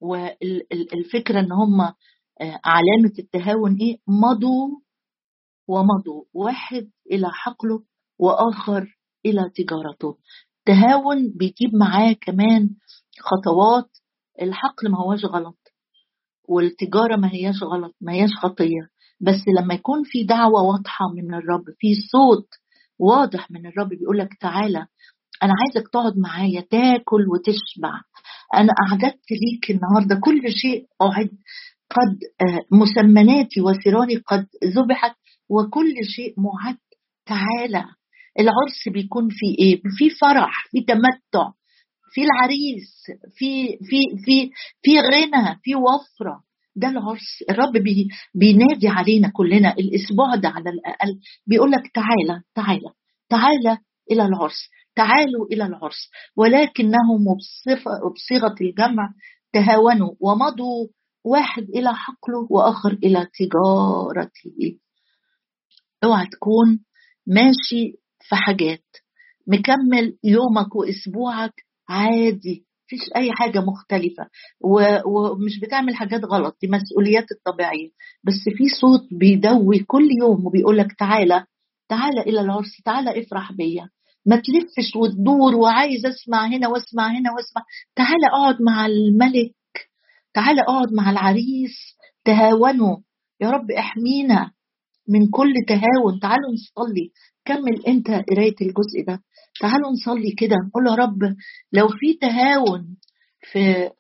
والفكرة 0.01 1.41
إن 1.41 1.53
هم 1.53 1.81
آه، 1.81 2.61
علامة 2.65 3.13
التهاون 3.19 3.77
إيه؟ 3.81 3.97
مضوا 4.09 4.69
ومضوا 5.69 6.25
واحد 6.35 6.91
إلى 7.11 7.31
حقله 7.31 7.83
وآخر 8.19 8.99
إلى 9.27 9.51
تجارته. 9.55 10.17
تهاون 10.67 11.33
بيجيب 11.37 11.75
معاه 11.75 12.13
كمان 12.13 12.71
خطوات. 13.21 13.91
الحقل 14.43 14.91
ما 14.91 14.99
هوش 14.99 15.25
غلط 15.25 15.59
والتجارة 16.49 17.17
ما 17.17 17.33
هياش 17.33 17.63
غلط 17.63 17.95
ما 18.01 18.13
هياش 18.13 18.31
خطية. 18.43 18.89
بس 19.21 19.45
لما 19.59 19.75
يكون 19.75 20.03
في 20.05 20.25
دعوة 20.25 20.63
واضحة 20.63 21.05
من 21.15 21.35
الرب 21.35 21.65
في 21.79 21.95
صوت 22.13 22.49
واضح 22.99 23.51
من 23.51 23.67
الرب 23.67 23.89
بيقول 23.89 24.19
لك 24.19 24.29
تعالى 24.41 24.87
أنا 25.43 25.53
عايزك 25.61 25.89
تقعد 25.93 26.19
معايا 26.19 26.61
تاكل 26.61 27.29
وتشبع. 27.29 28.01
أنا 28.55 28.73
اعددت 28.83 29.31
ليك 29.31 29.71
النهارده. 29.71 30.21
كل 30.25 30.43
شيء 30.53 30.87
اعد 31.03 31.31
قد 31.91 32.19
آه، 32.41 32.61
مسمناتي 32.71 33.61
وثيراني 33.61 34.17
قد 34.17 34.47
ذبحت 34.65 35.17
وكل 35.53 35.95
شيء 36.17 36.35
معد. 36.41 36.79
تعالى 37.27 37.85
العرس 38.41 38.89
بيكون 38.93 39.29
في 39.31 39.47
إيه؟ 39.59 39.83
في 39.99 40.11
فرح 40.11 40.67
في 40.71 40.81
تمتع 40.81 41.51
في 42.15 42.21
العريس 42.23 42.91
في 43.39 43.67
في 43.67 43.99
في 44.25 44.51
في 44.83 45.01
غنى 45.01 45.59
في 45.63 45.75
وفرة. 45.75 46.43
ده 46.77 46.89
العرس. 46.89 47.45
الرب 47.51 47.73
بي 47.73 48.09
بينادي 48.35 48.89
علينا 48.89 49.29
كلنا 49.35 49.73
الأسبوع 49.79 50.35
ده 50.35 50.49
على 50.49 50.71
الأقل. 50.71 51.21
بيقول 51.47 51.71
لك 51.71 51.91
تعالى 51.95 52.43
تعالى 52.55 52.91
تعالى 53.29 53.79
إلى 54.11 54.27
العرس 54.27 54.69
تعالوا 54.97 55.47
إلى 55.53 55.67
العرس. 55.67 56.11
ولكنهم 56.37 57.25
بصيغة 58.15 58.55
الجمع 58.61 59.15
تهاونوا 59.53 60.11
ومضوا 60.21 60.87
واحد 61.25 61.63
إلى 61.63 61.95
حقله 61.95 62.47
وآخر 62.51 62.93
إلى 62.93 63.29
تجارته. 63.39 64.79
أوعى 66.05 66.27
تكون 66.27 66.81
ماشي 67.27 67.93
في 68.21 68.37
حاجات. 68.37 68.85
مكمل 69.47 70.19
يومك 70.25 70.77
وأسبوعك 70.77 71.55
عادي. 71.89 72.67
مفيش 72.87 73.09
أي 73.17 73.33
حاجة 73.33 73.61
مختلفة. 73.61 74.27
ومش 75.07 75.61
بتعمل 75.63 75.95
حاجات 75.97 76.25
غلط. 76.25 76.57
دي 76.63 76.69
مسؤوليات 76.69 77.27
الطبيعية. 77.33 77.89
بس 78.25 78.55
في 78.57 78.69
صوت 78.81 79.09
بيدوي 79.13 79.79
كل 79.79 80.09
يوم 80.21 80.47
وبيقول 80.47 80.79
لك 80.79 80.93
تعالى 80.99 81.45
تعالى 81.89 82.21
إلى 82.21 82.41
العرس 82.41 82.83
تعالى 82.85 83.23
افرح 83.23 83.53
بيا. 83.53 83.89
ما 84.27 84.37
تلفش 84.37 84.97
وتدور 84.97 85.55
وعايز 85.55 86.07
أسمع 86.07 86.47
هنا 86.47 86.69
وأسمع 86.69 87.09
هنا 87.09 87.33
وأسمع. 87.33 87.63
تعالى 87.97 88.27
أقعد 88.33 88.63
مع 88.63 88.87
الملك. 88.87 89.55
تعال 90.35 90.61
أقعد 90.61 90.93
مع 90.93 91.11
العريس. 91.11 91.97
تهاونوا. 92.25 92.97
يا 93.41 93.51
رب 93.51 93.71
احمينا. 93.71 94.51
من 95.13 95.31
كل 95.31 95.53
تهاون. 95.69 96.21
تعالوا 96.23 96.53
نصلي. 96.53 97.11
كمل 97.45 97.87
انت 97.87 98.09
قراية 98.09 98.57
الجزء 98.61 98.99
ده. 99.07 99.23
تعالوا 99.61 99.91
نصلي 99.91 100.31
كده. 100.39 100.57
نقول 100.67 100.87
يا 100.87 100.95
رب 100.95 101.37
لو 101.73 101.89
في 101.89 102.15
تهاون 102.21 102.97
في 103.53 103.91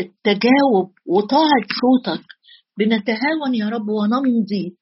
التجاوب 0.00 0.92
وطاعة 1.06 1.64
صوتك 1.80 2.24
بنتهاون 2.78 3.54
يا 3.54 3.68
رب 3.68 3.88
ونمضي 3.88 4.76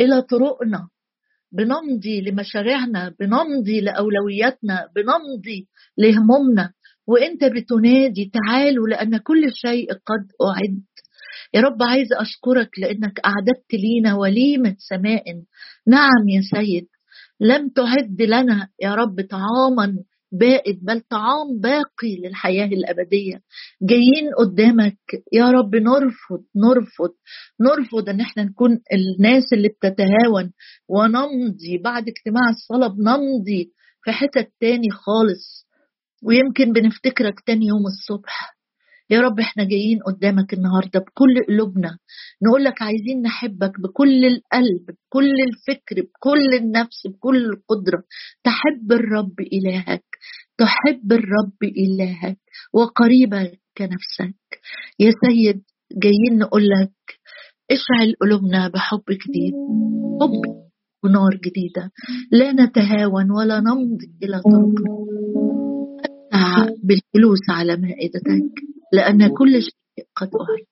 إلى 0.00 0.22
طرقنا. 0.22 0.88
بنمضي 1.52 2.20
لمشاريعنا 2.20 3.14
بنمضي 3.20 3.80
لأولوياتنا 3.80 4.88
بنمضي 4.96 5.68
لهمومنا. 5.98 6.72
وإنت 7.06 7.44
بتنادي 7.44 8.30
تعالوا 8.34 8.88
لأن 8.88 9.16
كل 9.16 9.42
شيء 9.52 9.92
قد 9.92 10.24
أعد. 10.46 10.82
يا 11.54 11.60
رب 11.60 11.82
عايز 11.82 12.08
أشكرك 12.12 12.78
لأنك 12.78 13.20
أعددت 13.24 13.74
لينا 13.74 14.14
وليمة 14.14 14.76
سماء. 14.78 15.24
نعم 15.86 16.28
يا 16.28 16.40
سيد 16.40 16.86
لم 17.40 17.68
تعد 17.68 18.22
لنا 18.22 18.68
يا 18.82 18.94
رب 18.94 19.20
طعاما 19.30 19.96
بائد 20.32 20.84
بل 20.84 21.00
طعام 21.00 21.60
باقي 21.60 22.16
للحياة 22.24 22.66
الأبدية. 22.66 23.40
جايين 23.82 24.30
قدامك 24.38 24.98
يا 25.32 25.50
رب 25.50 25.74
نرفض 25.74 26.44
نرفض 26.56 27.10
نرفض 27.60 28.08
إن 28.08 28.20
إحنا 28.20 28.42
نكون 28.44 28.80
الناس 28.92 29.44
اللي 29.52 29.68
بتتهاون. 29.68 30.52
ونمضي 30.88 31.78
بعد 31.84 32.08
اجتماع 32.08 32.48
الصلاة 32.50 32.88
بنمضي 32.88 33.72
في 34.04 34.12
حتت 34.12 34.52
تاني 34.60 34.90
خالص. 34.90 35.66
ويمكن 36.24 36.72
بنفتكرك 36.72 37.40
تاني 37.46 37.66
يوم 37.66 37.86
الصبح. 37.86 38.59
يا 39.10 39.20
رب 39.20 39.40
إحنا 39.40 39.64
جايين 39.64 39.98
قدامك 39.98 40.54
النهارده 40.54 41.00
بكل 41.00 41.44
قلوبنا. 41.48 41.98
نقول 42.42 42.64
لك 42.64 42.82
عايزين 42.82 43.22
نحبك 43.22 43.80
بكل 43.80 44.24
القلب 44.24 44.86
بكل 44.88 45.34
الفكر 45.48 45.96
بكل 46.02 46.54
النفس 46.54 47.06
بكل 47.06 47.44
القدرة. 47.44 48.02
تحب 48.44 48.92
الرب 48.92 49.40
إلهك. 49.40 50.04
تحب 50.58 51.12
الرب 51.12 51.62
إلهك. 51.62 52.38
وقريبك 52.74 53.60
كنفسك. 53.78 54.60
يا 55.00 55.12
سيد 55.26 55.62
جايين 55.92 56.38
نقول 56.38 56.62
لك 56.62 56.92
اشعل 57.70 58.14
قلوبنا 58.20 58.68
بحب 58.68 59.04
جديد. 59.10 59.54
حب 60.20 60.42
ونار 61.04 61.40
جديدة. 61.44 61.90
لا 62.32 62.52
نتهاون 62.52 63.30
ولا 63.30 63.60
نمضي 63.60 64.10
إلى 64.22 64.40
طرقنا 64.40 65.00
بالجلوس 66.84 67.50
على 67.50 67.76
مائدتك. 67.76 68.70
لأن 68.92 69.34
كل 69.34 69.62
شيء 69.62 70.06
قد 70.16 70.30
أعد 70.34 70.66